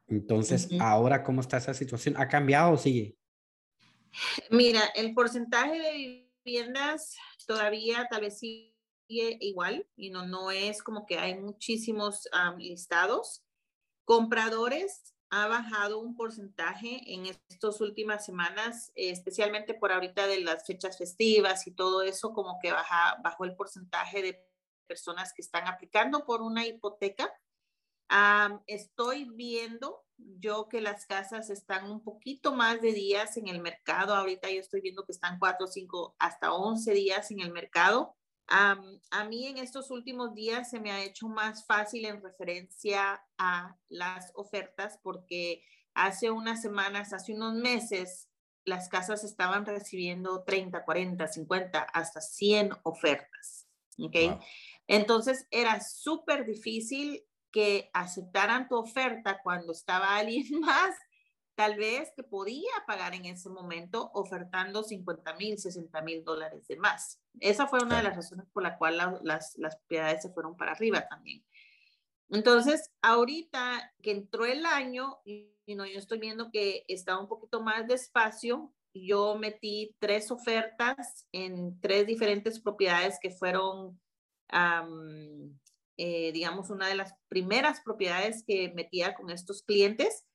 Entonces, 0.06 0.68
ahora, 0.80 1.22
¿cómo 1.22 1.40
está 1.40 1.56
esa 1.56 1.74
situación? 1.74 2.14
¿Ha 2.18 2.28
cambiado 2.28 2.72
o 2.72 2.76
sigue? 2.76 3.16
Mira, 4.50 4.82
el 4.94 5.14
porcentaje 5.14 5.80
de 5.80 6.30
viviendas 6.44 7.16
todavía 7.46 8.06
tal 8.10 8.20
vez 8.20 8.38
sí 8.38 8.75
igual 9.08 9.86
y 9.96 10.10
no, 10.10 10.26
no 10.26 10.50
es 10.50 10.82
como 10.82 11.06
que 11.06 11.18
hay 11.18 11.38
muchísimos 11.38 12.28
listados. 12.58 13.42
Compradores 14.04 15.14
ha 15.30 15.48
bajado 15.48 15.98
un 15.98 16.16
porcentaje 16.16 17.12
en 17.12 17.26
estas 17.26 17.80
últimas 17.80 18.24
semanas, 18.24 18.92
especialmente 18.94 19.74
por 19.74 19.92
ahorita 19.92 20.26
de 20.26 20.40
las 20.40 20.64
fechas 20.66 20.96
festivas 20.98 21.66
y 21.66 21.72
todo 21.72 22.02
eso, 22.02 22.32
como 22.32 22.58
que 22.62 22.70
baja, 22.72 23.16
bajó 23.22 23.44
el 23.44 23.56
porcentaje 23.56 24.22
de 24.22 24.46
personas 24.86 25.32
que 25.32 25.42
están 25.42 25.66
aplicando 25.66 26.24
por 26.24 26.42
una 26.42 26.66
hipoteca. 26.66 27.32
estoy 28.66 29.24
viendo 29.24 30.04
yo 30.16 30.68
que 30.68 30.80
las 30.80 31.06
casas 31.06 31.50
están 31.50 31.90
un 31.90 32.02
poquito 32.02 32.54
más 32.54 32.80
de 32.80 32.92
días 32.92 33.36
en 33.36 33.48
el 33.48 33.60
mercado. 33.60 34.14
Ahorita 34.14 34.50
yo 34.50 34.60
estoy 34.60 34.80
viendo 34.80 35.04
que 35.04 35.12
están 35.12 35.38
cuatro, 35.38 35.66
cinco, 35.66 36.14
hasta 36.18 36.52
once 36.52 36.92
días 36.92 37.30
en 37.30 37.40
el 37.40 37.52
mercado. 37.52 38.16
A 38.48 39.24
mí 39.28 39.46
en 39.46 39.58
estos 39.58 39.90
últimos 39.90 40.34
días 40.34 40.70
se 40.70 40.80
me 40.80 40.92
ha 40.92 41.02
hecho 41.02 41.28
más 41.28 41.66
fácil 41.66 42.04
en 42.04 42.22
referencia 42.22 43.22
a 43.38 43.76
las 43.88 44.30
ofertas 44.34 44.98
porque 45.02 45.64
hace 45.94 46.30
unas 46.30 46.62
semanas, 46.62 47.12
hace 47.12 47.34
unos 47.34 47.54
meses, 47.54 48.28
las 48.64 48.88
casas 48.88 49.24
estaban 49.24 49.64
recibiendo 49.64 50.42
30, 50.44 50.84
40, 50.84 51.26
50, 51.26 51.80
hasta 51.80 52.20
100 52.20 52.70
ofertas. 52.82 53.66
¿Ok? 53.98 54.40
Entonces 54.86 55.46
era 55.50 55.80
súper 55.80 56.44
difícil 56.44 57.24
que 57.50 57.90
aceptaran 57.94 58.68
tu 58.68 58.76
oferta 58.76 59.40
cuando 59.42 59.72
estaba 59.72 60.16
alguien 60.18 60.60
más, 60.60 60.94
tal 61.56 61.76
vez 61.76 62.12
que 62.14 62.22
podía 62.22 62.70
pagar 62.86 63.14
en 63.14 63.24
ese 63.24 63.48
momento 63.48 64.10
ofertando 64.12 64.84
50 64.84 65.34
mil, 65.36 65.58
60 65.58 66.02
mil 66.02 66.22
dólares 66.22 66.68
de 66.68 66.76
más. 66.76 67.18
Esa 67.40 67.66
fue 67.66 67.82
una 67.82 67.96
de 67.96 68.02
las 68.04 68.16
razones 68.16 68.46
por 68.52 68.62
la 68.62 68.76
cual 68.76 68.98
las, 69.22 69.56
las 69.56 69.76
propiedades 69.76 70.22
se 70.22 70.30
fueron 70.30 70.56
para 70.56 70.72
arriba 70.72 71.08
también. 71.08 71.42
Entonces, 72.28 72.90
ahorita 73.00 73.94
que 74.02 74.10
entró 74.10 74.44
el 74.44 74.66
año, 74.66 75.18
y, 75.24 75.50
no, 75.68 75.86
yo 75.86 75.98
estoy 75.98 76.18
viendo 76.18 76.50
que 76.50 76.84
está 76.88 77.18
un 77.18 77.26
poquito 77.26 77.62
más 77.62 77.88
despacio, 77.88 78.72
yo 78.92 79.36
metí 79.36 79.96
tres 79.98 80.30
ofertas 80.30 81.26
en 81.32 81.80
tres 81.80 82.06
diferentes 82.06 82.60
propiedades 82.60 83.18
que 83.20 83.30
fueron 83.30 83.98
eh, 85.98 86.30
digamos, 86.32 86.68
una 86.68 86.88
de 86.88 86.94
las 86.94 87.14
primeras 87.28 87.80
propiedades 87.80 88.44
que 88.46 88.72
metía 88.74 89.14
con 89.14 89.30
estos 89.30 89.62
clientes 89.62 90.26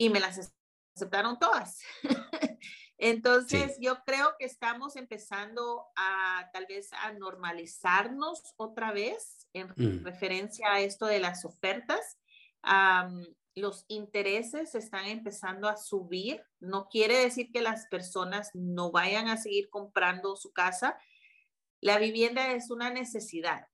y 0.00 0.08
me 0.08 0.18
las 0.18 0.50
aceptaron 0.96 1.38
todas. 1.38 1.82
Entonces, 2.96 3.76
yo 3.80 4.02
creo 4.06 4.34
que 4.38 4.46
estamos 4.46 4.96
empezando 4.96 5.84
a 5.94 6.48
tal 6.54 6.64
vez 6.66 6.90
a 6.94 7.12
normalizarnos 7.12 8.54
otra 8.56 8.92
vez 8.92 9.46
en 9.52 9.68
mm. 9.76 10.02
referencia 10.02 10.72
a 10.72 10.80
esto 10.80 11.04
de 11.04 11.20
las 11.20 11.44
ofertas. 11.44 12.18
los 13.54 13.84
intereses 13.88 14.74
están 14.74 15.04
empezando 15.04 15.68
a 15.68 15.76
subir. 15.76 16.42
No 16.60 16.88
quiere 16.88 17.18
decir 17.18 17.50
que 17.52 17.60
las 17.60 17.86
personas 17.88 18.50
no 18.54 18.90
vayan 18.90 19.28
a 19.28 19.36
seguir 19.36 19.68
comprando 19.68 20.34
su 20.34 20.50
casa. 20.52 20.98
La 21.82 21.98
vivienda 21.98 22.52
es 22.52 22.70
una 22.70 22.90
necesidad. 22.90 23.66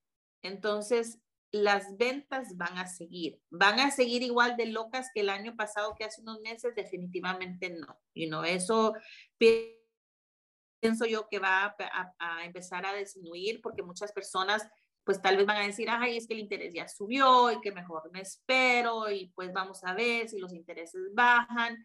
Entonces, 0.42 1.20
las 1.52 1.96
ventas 1.96 2.56
van 2.56 2.78
a 2.78 2.86
seguir. 2.86 3.40
¿Van 3.50 3.80
a 3.80 3.90
seguir 3.90 4.22
igual 4.22 4.56
de 4.56 4.66
locas 4.66 5.10
que 5.14 5.20
el 5.20 5.28
año 5.28 5.56
pasado, 5.56 5.94
que 5.96 6.04
hace 6.04 6.22
unos 6.22 6.40
meses? 6.40 6.74
Definitivamente 6.74 7.70
no. 7.70 7.98
Y 8.12 8.26
no, 8.26 8.44
eso 8.44 8.94
pienso 9.38 11.06
yo 11.06 11.28
que 11.28 11.38
va 11.38 11.76
a, 11.78 12.44
empezar 12.44 12.84
a 12.86 12.94
disminuir 12.94 13.60
porque 13.62 13.82
muchas 13.82 14.12
personas 14.12 14.66
pues 15.04 15.22
tal 15.22 15.36
vez 15.36 15.46
van 15.46 15.58
a 15.58 15.66
decir, 15.66 15.88
ay, 15.88 16.16
es 16.16 16.26
que 16.26 16.34
el 16.34 16.40
interés 16.40 16.74
ya 16.74 16.88
subió 16.88 17.52
y 17.52 17.60
que 17.60 17.70
mejor 17.70 18.10
me 18.12 18.22
espero 18.22 19.08
y 19.08 19.28
pues 19.36 19.52
vamos 19.52 19.84
a 19.84 19.94
ver 19.94 20.28
si 20.28 20.38
los 20.40 20.52
intereses 20.52 21.00
bajan. 21.14 21.76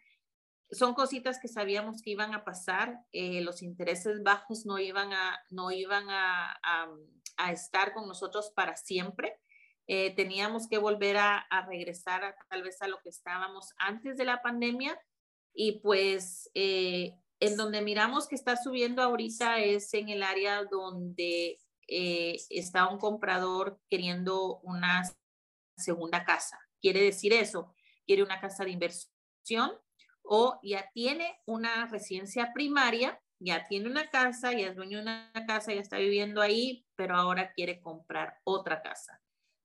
Son 0.71 0.95
cositas 0.95 1.39
que 1.39 1.47
sabíamos 1.47 2.01
que 2.01 2.11
iban 2.11 2.33
a 2.33 2.43
pasar. 2.43 2.97
Eh, 3.11 3.41
los 3.41 3.61
intereses 3.61 4.23
bajos 4.23 4.65
no 4.65 4.79
iban 4.79 5.13
a, 5.13 5.39
no 5.51 5.69
iban 5.69 6.05
a 6.09 6.59
a 7.41 7.51
estar 7.51 7.93
con 7.93 8.07
nosotros 8.07 8.51
para 8.55 8.75
siempre. 8.75 9.40
Eh, 9.87 10.15
teníamos 10.15 10.67
que 10.67 10.77
volver 10.77 11.17
a, 11.17 11.45
regresar 11.67 12.35
tal 12.49 12.63
vez 12.63 12.81
a 12.81 12.87
lo 12.87 12.99
que 13.01 13.09
estábamos 13.09 13.73
antes 13.77 14.17
de 14.17 14.25
la 14.25 14.41
pandemia 14.41 14.99
y 15.53 15.79
pues 15.79 16.49
eh, 16.53 17.13
en 17.39 17.57
donde 17.57 17.81
miramos 17.81 18.27
que 18.27 18.35
está 18.35 18.55
subiendo 18.55 19.01
ahorita 19.01 19.59
es 19.59 19.93
en 19.93 20.09
el 20.09 20.23
área 20.23 20.63
donde 20.63 21.59
eh, 21.87 22.37
está 22.49 22.87
un 22.87 22.99
comprador 22.99 23.79
queriendo 23.89 24.59
una 24.59 25.03
segunda 25.75 26.23
casa. 26.23 26.59
Quiere 26.79 27.01
decir 27.01 27.33
eso, 27.33 27.73
quiere 28.05 28.23
una 28.23 28.39
casa 28.39 28.63
de 28.63 28.71
inversión 28.71 29.71
o 30.23 30.59
ya 30.63 30.89
tiene 30.93 31.41
una 31.45 31.87
residencia 31.87 32.53
primaria 32.53 33.19
ya 33.43 33.67
tiene 33.67 33.89
una 33.89 34.07
casa, 34.09 34.53
ya 34.53 34.67
es 34.67 34.75
dueño 34.75 34.97
de 34.97 35.03
una 35.03 35.31
casa, 35.47 35.73
ya 35.73 35.81
está 35.81 35.97
viviendo 35.97 36.41
ahí, 36.41 36.85
pero 36.95 37.15
ahora 37.15 37.51
quiere 37.53 37.81
comprar 37.81 38.39
otra 38.43 38.83
casa. 38.83 39.19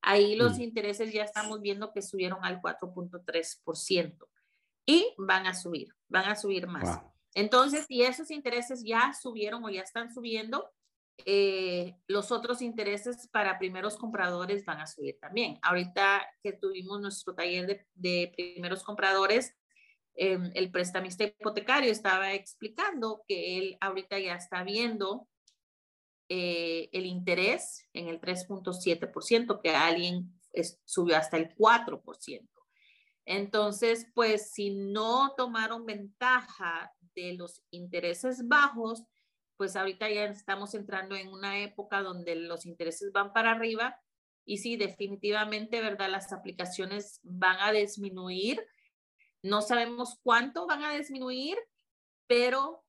Ahí 0.06 0.36
los 0.36 0.58
mm. 0.58 0.62
intereses 0.62 1.12
ya 1.12 1.24
estamos 1.24 1.60
viendo 1.60 1.92
que 1.92 2.02
subieron 2.02 2.44
al 2.44 2.60
4.3% 2.60 4.28
y 4.86 5.14
van 5.18 5.46
a 5.46 5.54
subir, 5.54 5.88
van 6.08 6.30
a 6.30 6.36
subir 6.36 6.66
más. 6.66 7.00
Entonces, 7.34 7.86
si 7.86 8.02
esos 8.02 8.30
intereses 8.30 8.82
ya 8.84 9.12
subieron 9.12 9.64
o 9.64 9.68
ya 9.68 9.82
están 9.82 10.12
subiendo, 10.12 10.70
eh, 11.24 11.96
los 12.06 12.30
otros 12.30 12.62
intereses 12.62 13.28
para 13.32 13.58
primeros 13.58 13.96
compradores 13.96 14.64
van 14.64 14.80
a 14.80 14.86
subir 14.86 15.18
también. 15.20 15.58
Ahorita 15.62 16.26
que 16.42 16.52
tuvimos 16.52 17.00
nuestro 17.00 17.34
taller 17.34 17.66
de, 17.66 17.86
de 17.94 18.32
primeros 18.34 18.82
compradores, 18.84 19.54
Em, 20.18 20.50
el 20.54 20.70
prestamista 20.70 21.24
hipotecario 21.24 21.92
estaba 21.92 22.32
explicando 22.32 23.22
que 23.28 23.58
él 23.58 23.76
ahorita 23.82 24.18
ya 24.18 24.34
está 24.34 24.64
viendo 24.64 25.28
eh, 26.28 26.88
el 26.92 27.06
interés 27.06 27.86
en 27.92 28.08
el 28.08 28.20
3.7%, 28.20 29.60
que 29.60 29.70
alguien 29.70 30.32
subió 30.84 31.16
hasta 31.16 31.36
el 31.36 31.54
4%. 31.54 32.48
Entonces, 33.24 34.06
pues 34.14 34.52
si 34.52 34.70
no 34.70 35.34
tomaron 35.36 35.84
ventaja 35.84 36.92
de 37.14 37.34
los 37.34 37.62
intereses 37.70 38.46
bajos, 38.46 39.02
pues 39.56 39.74
ahorita 39.74 40.08
ya 40.10 40.24
estamos 40.24 40.74
entrando 40.74 41.16
en 41.16 41.28
una 41.28 41.60
época 41.60 42.02
donde 42.02 42.36
los 42.36 42.66
intereses 42.66 43.10
van 43.12 43.32
para 43.32 43.52
arriba 43.52 43.98
y 44.44 44.58
sí, 44.58 44.76
definitivamente, 44.76 45.80
¿verdad? 45.80 46.10
Las 46.10 46.32
aplicaciones 46.32 47.20
van 47.22 47.58
a 47.60 47.72
disminuir 47.72 48.62
no 49.46 49.62
sabemos 49.62 50.18
cuánto 50.22 50.66
van 50.66 50.82
a 50.82 50.92
disminuir, 50.92 51.56
pero 52.26 52.84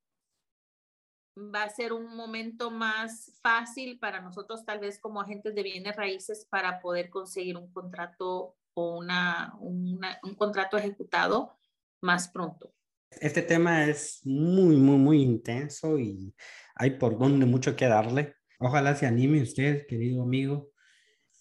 va 1.37 1.63
a 1.63 1.69
ser 1.69 1.93
un 1.93 2.15
momento 2.15 2.71
más 2.71 3.31
fácil 3.41 3.99
para 3.99 4.21
nosotros, 4.21 4.65
tal 4.65 4.79
vez 4.79 4.99
como 4.99 5.21
agentes 5.21 5.53
de 5.53 5.63
bienes 5.63 5.95
raíces, 5.95 6.47
para 6.49 6.81
poder 6.81 7.09
conseguir 7.09 7.57
un 7.57 7.71
contrato 7.71 8.55
o 8.73 8.97
una, 8.97 9.55
un 9.59 10.35
contrato 10.37 10.77
ejecutado 10.77 11.57
más 12.01 12.29
pronto. 12.29 12.73
Este 13.09 13.41
tema 13.41 13.85
es 13.85 14.21
muy, 14.25 14.75
muy, 14.75 14.97
muy 14.97 15.21
intenso 15.21 15.97
y 15.97 16.35
hay 16.75 16.91
por 16.91 17.17
donde 17.17 17.45
mucho 17.45 17.75
que 17.75 17.87
darle. 17.87 18.35
Ojalá 18.59 18.95
se 18.95 19.07
anime 19.07 19.41
usted, 19.41 19.87
querido 19.87 20.23
amigo, 20.23 20.71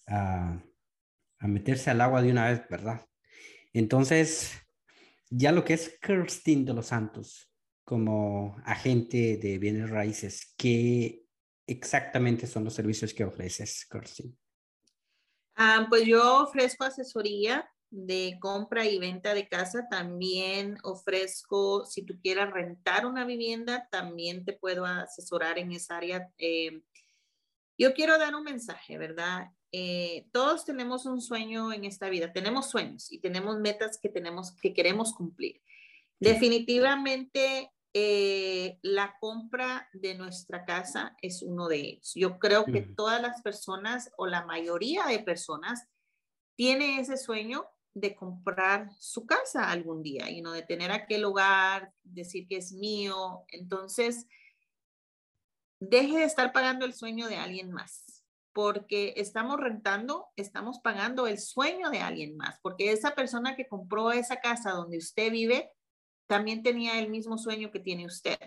a, 0.07 0.61
a 1.39 1.47
meterse 1.47 1.89
al 1.89 2.01
agua 2.01 2.21
de 2.21 2.31
una 2.31 2.49
vez, 2.49 2.61
¿verdad? 2.69 3.05
Entonces, 3.73 4.53
ya 5.29 5.51
lo 5.51 5.63
que 5.63 5.73
es 5.73 5.99
Kirstin 6.01 6.65
de 6.65 6.73
los 6.73 6.87
Santos 6.87 7.51
como 7.87 8.57
agente 8.65 9.37
de 9.37 9.57
bienes 9.59 9.89
raíces, 9.89 10.53
¿qué 10.57 11.23
exactamente 11.65 12.45
son 12.45 12.65
los 12.65 12.73
servicios 12.73 13.13
que 13.13 13.23
ofreces, 13.23 13.87
Kirstin? 13.89 14.37
Ah, 15.55 15.87
pues 15.87 16.03
yo 16.03 16.43
ofrezco 16.43 16.83
asesoría 16.83 17.65
de 17.89 18.37
compra 18.41 18.85
y 18.85 18.99
venta 18.99 19.33
de 19.33 19.47
casa. 19.47 19.87
También 19.89 20.77
ofrezco, 20.83 21.85
si 21.85 22.03
tú 22.03 22.19
quieras 22.21 22.51
rentar 22.51 23.05
una 23.05 23.23
vivienda, 23.23 23.87
también 23.89 24.43
te 24.43 24.51
puedo 24.51 24.83
asesorar 24.83 25.57
en 25.57 25.71
esa 25.71 25.95
área. 25.95 26.29
Eh, 26.37 26.81
yo 27.77 27.93
quiero 27.93 28.17
dar 28.17 28.35
un 28.35 28.43
mensaje, 28.43 28.97
¿verdad? 28.97 29.51
Eh, 29.71 30.27
todos 30.33 30.65
tenemos 30.65 31.05
un 31.05 31.21
sueño 31.21 31.71
en 31.71 31.85
esta 31.85 32.09
vida, 32.09 32.33
tenemos 32.33 32.69
sueños 32.69 33.09
y 33.13 33.19
tenemos 33.19 33.61
metas 33.61 33.97
que 33.97 34.09
tenemos 34.09 34.51
que 34.57 34.73
queremos 34.73 35.13
cumplir. 35.13 35.61
Definitivamente 36.19 37.71
eh, 37.99 38.77
la 38.83 39.17
compra 39.19 39.89
de 39.91 40.13
nuestra 40.13 40.65
casa 40.65 41.17
es 41.19 41.41
uno 41.41 41.67
de 41.67 41.77
ellos. 41.77 42.11
Yo 42.13 42.37
creo 42.37 42.63
que 42.63 42.83
todas 42.83 43.19
las 43.19 43.41
personas 43.41 44.11
o 44.17 44.27
la 44.27 44.45
mayoría 44.45 45.07
de 45.07 45.17
personas 45.17 45.87
tiene 46.55 46.99
ese 46.99 47.17
sueño 47.17 47.65
de 47.95 48.13
comprar 48.13 48.91
su 48.99 49.25
casa 49.25 49.71
algún 49.71 50.03
día 50.03 50.29
y 50.29 50.43
no 50.43 50.51
de 50.51 50.61
tener 50.61 50.91
aquel 50.91 51.23
lugar, 51.23 51.91
decir 52.03 52.47
que 52.47 52.57
es 52.57 52.71
mío. 52.71 53.45
Entonces, 53.47 54.27
deje 55.79 56.19
de 56.19 56.25
estar 56.25 56.53
pagando 56.53 56.85
el 56.85 56.93
sueño 56.93 57.27
de 57.27 57.37
alguien 57.37 57.71
más 57.71 58.03
porque 58.53 59.13
estamos 59.17 59.59
rentando, 59.59 60.29
estamos 60.35 60.79
pagando 60.79 61.25
el 61.25 61.39
sueño 61.39 61.91
de 61.91 61.99
alguien 61.99 62.37
más, 62.37 62.59
porque 62.63 62.91
esa 62.91 63.13
persona 63.13 63.55
que 63.55 63.67
compró 63.67 64.11
esa 64.11 64.37
casa 64.37 64.71
donde 64.71 64.97
usted 64.97 65.31
vive 65.31 65.71
también 66.27 66.61
tenía 66.61 66.99
el 66.99 67.09
mismo 67.09 67.37
sueño 67.37 67.71
que 67.71 67.79
tiene 67.79 68.05
usted. 68.05 68.37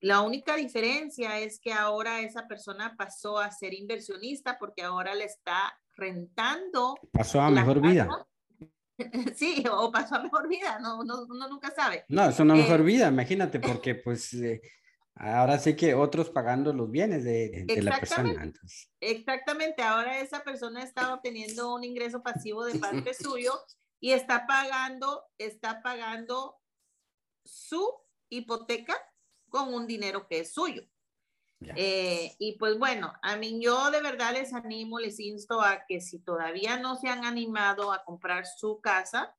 La 0.00 0.20
única 0.20 0.56
diferencia 0.56 1.38
es 1.38 1.58
que 1.58 1.72
ahora 1.72 2.20
esa 2.20 2.46
persona 2.46 2.94
pasó 2.96 3.38
a 3.38 3.50
ser 3.50 3.72
inversionista 3.74 4.58
porque 4.58 4.82
ahora 4.82 5.14
le 5.14 5.24
está 5.24 5.78
rentando. 5.96 6.94
Pasó 7.12 7.40
a 7.40 7.50
mejor 7.50 7.80
vida. 7.80 8.08
Sí, 9.36 9.62
o 9.70 9.92
pasó 9.92 10.14
a 10.14 10.22
mejor 10.22 10.48
vida, 10.48 10.78
no, 10.78 11.00
uno 11.00 11.48
nunca 11.50 11.70
sabe. 11.70 12.06
No, 12.08 12.30
es 12.30 12.40
una 12.40 12.54
mejor 12.54 12.80
eh, 12.80 12.84
vida, 12.84 13.08
imagínate, 13.08 13.60
porque 13.60 13.94
pues 13.94 14.32
eh, 14.32 14.62
ahora 15.16 15.58
sí 15.58 15.76
que 15.76 15.94
otros 15.94 16.30
pagando 16.30 16.72
los 16.72 16.90
bienes 16.90 17.22
de, 17.22 17.66
la 17.82 17.98
persona. 17.98 18.50
Exactamente, 19.00 19.82
ahora 19.82 20.20
esa 20.20 20.42
persona 20.42 20.82
está 20.82 21.12
obteniendo 21.12 21.74
un 21.74 21.84
ingreso 21.84 22.22
pasivo 22.22 22.64
de 22.64 22.78
parte 22.78 23.12
suyo 23.20 23.52
y 24.00 24.12
está 24.12 24.46
pagando, 24.46 25.24
está 25.38 25.82
pagando 25.82 26.60
su 27.44 27.94
hipoteca 28.28 28.96
con 29.48 29.72
un 29.72 29.86
dinero 29.86 30.26
que 30.26 30.40
es 30.40 30.52
suyo. 30.52 30.82
Eh, 31.60 32.34
y 32.38 32.58
pues 32.58 32.78
bueno, 32.78 33.14
a 33.22 33.36
mí 33.36 33.58
yo 33.62 33.90
de 33.90 34.02
verdad 34.02 34.34
les 34.34 34.52
animo, 34.52 34.98
les 34.98 35.18
insto 35.18 35.62
a 35.62 35.86
que 35.86 36.00
si 36.00 36.18
todavía 36.18 36.78
no 36.78 36.96
se 36.96 37.08
han 37.08 37.24
animado 37.24 37.92
a 37.92 38.04
comprar 38.04 38.44
su 38.46 38.80
casa, 38.80 39.34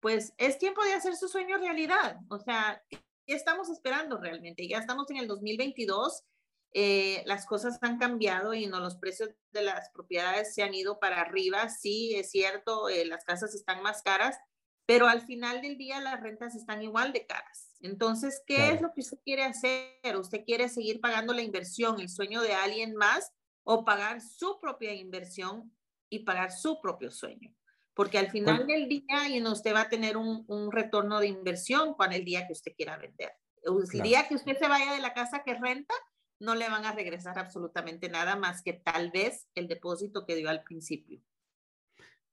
pues 0.00 0.32
es 0.38 0.58
tiempo 0.58 0.82
de 0.82 0.94
hacer 0.94 1.16
su 1.16 1.28
sueño 1.28 1.58
realidad. 1.58 2.18
O 2.28 2.38
sea, 2.38 2.82
¿qué 2.88 2.98
estamos 3.26 3.68
esperando 3.68 4.16
realmente? 4.16 4.66
Ya 4.66 4.78
estamos 4.78 5.10
en 5.10 5.18
el 5.18 5.28
2022, 5.28 6.24
eh, 6.72 7.22
las 7.26 7.46
cosas 7.46 7.78
han 7.82 7.98
cambiado 7.98 8.54
y 8.54 8.66
no 8.66 8.78
los 8.78 8.96
precios 8.96 9.30
de 9.52 9.62
las 9.62 9.90
propiedades 9.90 10.54
se 10.54 10.62
han 10.62 10.74
ido 10.74 11.00
para 11.00 11.20
arriba. 11.20 11.68
Sí, 11.68 12.14
es 12.14 12.30
cierto, 12.30 12.88
eh, 12.88 13.04
las 13.04 13.24
casas 13.24 13.54
están 13.54 13.82
más 13.82 14.02
caras, 14.02 14.38
pero 14.86 15.08
al 15.08 15.22
final 15.22 15.62
del 15.62 15.76
día 15.76 16.00
las 16.00 16.20
rentas 16.20 16.54
están 16.54 16.82
igual 16.82 17.12
de 17.12 17.26
caras. 17.26 17.74
Entonces, 17.80 18.42
¿qué 18.46 18.72
es 18.72 18.80
lo 18.80 18.92
que 18.92 19.00
usted 19.00 19.18
quiere 19.24 19.44
hacer? 19.44 20.16
¿Usted 20.16 20.44
quiere 20.44 20.68
seguir 20.68 21.00
pagando 21.00 21.32
la 21.32 21.42
inversión, 21.42 22.00
el 22.00 22.08
sueño 22.08 22.42
de 22.42 22.54
alguien 22.54 22.94
más 22.94 23.32
o 23.64 23.84
pagar 23.84 24.20
su 24.20 24.58
propia 24.60 24.92
inversión 24.92 25.74
y 26.08 26.20
pagar 26.20 26.52
su 26.52 26.80
propio 26.80 27.10
sueño? 27.10 27.54
Porque 27.94 28.18
al 28.18 28.30
final 28.30 28.66
del 28.66 28.88
día 28.88 29.28
y 29.28 29.42
usted 29.42 29.74
va 29.74 29.82
a 29.82 29.88
tener 29.88 30.16
un, 30.16 30.70
retorno 30.70 31.18
de 31.18 31.26
inversión 31.26 31.94
con 31.94 32.12
el 32.12 32.24
día 32.24 32.46
que 32.46 32.52
usted 32.52 32.72
quiera 32.76 32.96
vender. 32.96 33.32
El 33.62 34.02
día 34.02 34.26
que 34.26 34.36
usted 34.36 34.56
se 34.58 34.68
vaya 34.68 34.94
de 34.94 35.00
la 35.00 35.12
casa 35.12 35.42
que 35.44 35.54
renta, 35.54 35.94
no 36.40 36.54
le 36.54 36.68
van 36.68 36.84
a 36.84 36.92
regresar 36.92 37.38
absolutamente 37.38 38.08
nada 38.08 38.34
más 38.34 38.62
que 38.62 38.72
tal 38.72 39.10
vez 39.10 39.46
el 39.54 39.68
depósito 39.68 40.26
que 40.26 40.34
dio 40.34 40.50
al 40.50 40.62
principio. 40.64 41.20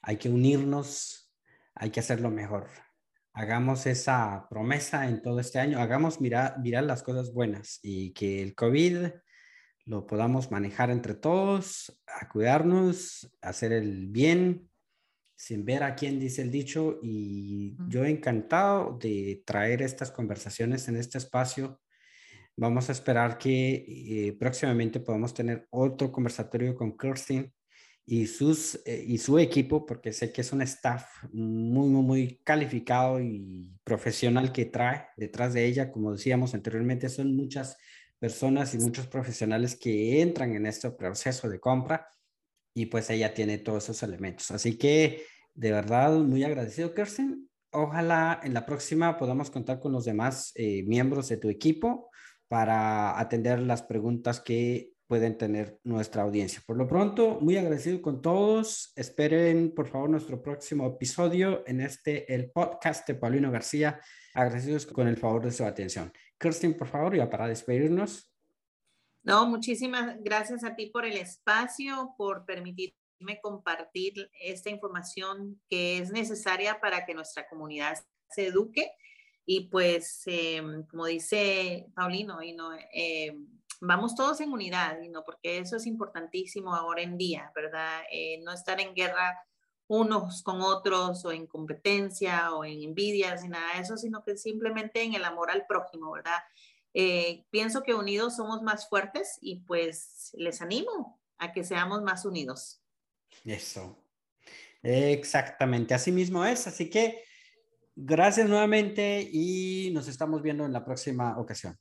hay 0.00 0.16
que 0.16 0.30
unirnos, 0.30 1.30
hay 1.74 1.90
que 1.90 2.00
hacerlo 2.00 2.30
mejor. 2.30 2.70
Hagamos 3.36 3.86
esa 3.86 4.46
promesa 4.48 5.08
en 5.08 5.22
todo 5.22 5.40
este 5.40 5.60
año, 5.60 5.78
hagamos 5.78 6.20
mirar, 6.20 6.58
mirar 6.58 6.84
las 6.84 7.02
cosas 7.02 7.32
buenas 7.32 7.78
y 7.82 8.12
que 8.12 8.42
el 8.42 8.54
COVID 8.54 9.08
lo 9.84 10.06
podamos 10.06 10.50
manejar 10.50 10.90
entre 10.90 11.14
todos, 11.14 12.02
a 12.06 12.28
cuidarnos, 12.28 13.30
hacer 13.40 13.72
el 13.72 14.08
bien, 14.08 14.68
sin 15.36 15.64
ver 15.64 15.84
a 15.84 15.94
quién 15.94 16.18
dice 16.18 16.42
el 16.42 16.50
dicho. 16.50 16.98
Y 17.02 17.76
yo 17.88 18.04
encantado 18.04 18.98
de 18.98 19.42
traer 19.46 19.82
estas 19.82 20.10
conversaciones 20.10 20.88
en 20.88 20.96
este 20.96 21.18
espacio 21.18 21.80
Vamos 22.58 22.88
a 22.88 22.92
esperar 22.92 23.36
que 23.36 23.84
eh, 23.86 24.32
próximamente 24.32 24.98
podamos 24.98 25.34
tener 25.34 25.66
otro 25.68 26.10
conversatorio 26.10 26.74
con 26.74 26.96
Kirsten 26.96 27.52
y, 28.06 28.26
sus, 28.26 28.76
eh, 28.86 29.04
y 29.06 29.18
su 29.18 29.38
equipo, 29.38 29.84
porque 29.84 30.12
sé 30.12 30.32
que 30.32 30.40
es 30.40 30.52
un 30.52 30.62
staff 30.62 31.24
muy, 31.32 31.88
muy, 31.88 32.02
muy 32.02 32.40
calificado 32.44 33.20
y 33.20 33.68
profesional 33.82 34.52
que 34.52 34.66
trae 34.66 35.08
detrás 35.16 35.52
de 35.54 35.66
ella. 35.66 35.90
Como 35.90 36.12
decíamos 36.12 36.54
anteriormente, 36.54 37.08
son 37.08 37.34
muchas 37.36 37.76
personas 38.18 38.72
y 38.74 38.78
muchos 38.78 39.08
profesionales 39.08 39.76
que 39.76 40.22
entran 40.22 40.54
en 40.54 40.66
este 40.66 40.90
proceso 40.90 41.48
de 41.48 41.60
compra 41.60 42.08
y 42.74 42.86
pues 42.86 43.10
ella 43.10 43.34
tiene 43.34 43.58
todos 43.58 43.84
esos 43.84 44.02
elementos. 44.02 44.50
Así 44.52 44.78
que 44.78 45.24
de 45.56 45.72
verdad, 45.72 46.12
muy 46.12 46.44
agradecido, 46.44 46.94
Kirsten. 46.94 47.48
Ojalá 47.72 48.40
en 48.44 48.52
la 48.52 48.66
próxima 48.66 49.16
podamos 49.16 49.50
contar 49.50 49.80
con 49.80 49.90
los 49.90 50.04
demás 50.04 50.52
eh, 50.54 50.84
miembros 50.86 51.28
de 51.28 51.38
tu 51.38 51.48
equipo 51.48 52.10
para 52.46 53.18
atender 53.18 53.60
las 53.60 53.82
preguntas 53.82 54.40
que 54.40 54.92
pueden 55.06 55.38
tener 55.38 55.78
nuestra 55.84 56.22
audiencia. 56.22 56.62
Por 56.66 56.76
lo 56.76 56.86
pronto, 56.86 57.38
muy 57.40 57.56
agradecido 57.56 58.02
con 58.02 58.20
todos. 58.20 58.92
Esperen, 58.96 59.74
por 59.74 59.86
favor, 59.88 60.10
nuestro 60.10 60.42
próximo 60.42 60.86
episodio 60.86 61.62
en 61.66 61.80
este, 61.80 62.32
el 62.34 62.50
podcast 62.50 63.06
de 63.06 63.14
Paulino 63.14 63.50
García. 63.50 64.00
Agradecidos 64.34 64.86
con 64.86 65.08
el 65.08 65.16
favor 65.16 65.44
de 65.44 65.52
su 65.52 65.64
atención. 65.64 66.12
Kirsten, 66.38 66.76
por 66.76 66.88
favor, 66.88 67.16
ya 67.16 67.30
para 67.30 67.48
despedirnos. 67.48 68.32
No, 69.22 69.46
muchísimas 69.46 70.16
gracias 70.22 70.64
a 70.64 70.76
ti 70.76 70.86
por 70.86 71.04
el 71.04 71.16
espacio, 71.16 72.14
por 72.16 72.44
permitirme 72.44 73.40
compartir 73.42 74.30
esta 74.40 74.70
información 74.70 75.60
que 75.68 75.98
es 75.98 76.10
necesaria 76.10 76.80
para 76.80 77.06
que 77.06 77.14
nuestra 77.14 77.48
comunidad 77.48 77.96
se 78.30 78.48
eduque 78.48 78.90
y 79.46 79.68
pues, 79.68 80.22
em, 80.26 80.84
como 80.86 81.06
dice 81.06 81.86
Paulino, 81.94 82.42
y 82.42 82.52
no, 82.52 82.70
em, 82.92 83.46
vamos 83.80 84.14
todos 84.14 84.40
en 84.40 84.52
unidad, 84.52 84.98
no, 85.10 85.22
porque 85.24 85.58
eso 85.58 85.76
es 85.76 85.86
importantísimo 85.86 86.74
ahora 86.74 87.02
en 87.02 87.16
día, 87.16 87.52
¿verdad? 87.54 88.02
Eh, 88.10 88.40
no 88.42 88.52
estar 88.52 88.80
en 88.80 88.94
guerra 88.94 89.38
unos 89.88 90.42
con 90.42 90.60
otros 90.60 91.24
o 91.24 91.32
en 91.32 91.46
competencia 91.46 92.52
o 92.54 92.64
en 92.64 92.82
envidias 92.82 93.44
y 93.44 93.48
nada 93.48 93.74
de 93.74 93.82
eso, 93.82 93.96
sino 93.96 94.24
que 94.24 94.36
simplemente 94.36 95.02
en 95.02 95.14
el 95.14 95.24
amor 95.24 95.50
al 95.50 95.66
prójimo, 95.66 96.10
¿verdad? 96.12 96.40
Eh, 96.92 97.44
pienso 97.50 97.82
que 97.82 97.94
unidos 97.94 98.36
somos 98.36 98.62
más 98.62 98.88
fuertes 98.88 99.38
y 99.40 99.60
pues 99.60 100.30
les 100.34 100.60
animo 100.62 101.20
a 101.38 101.52
que 101.52 101.62
seamos 101.62 102.02
más 102.02 102.24
unidos. 102.24 102.82
Eso. 103.44 104.02
Exactamente, 104.82 105.94
así 105.94 106.10
mismo 106.10 106.44
es. 106.44 106.66
Así 106.66 106.90
que 106.90 107.26
Gracias 107.98 108.46
nuevamente 108.46 109.26
y 109.32 109.90
nos 109.94 110.06
estamos 110.06 110.42
viendo 110.42 110.66
en 110.66 110.72
la 110.74 110.84
próxima 110.84 111.38
ocasión. 111.38 111.78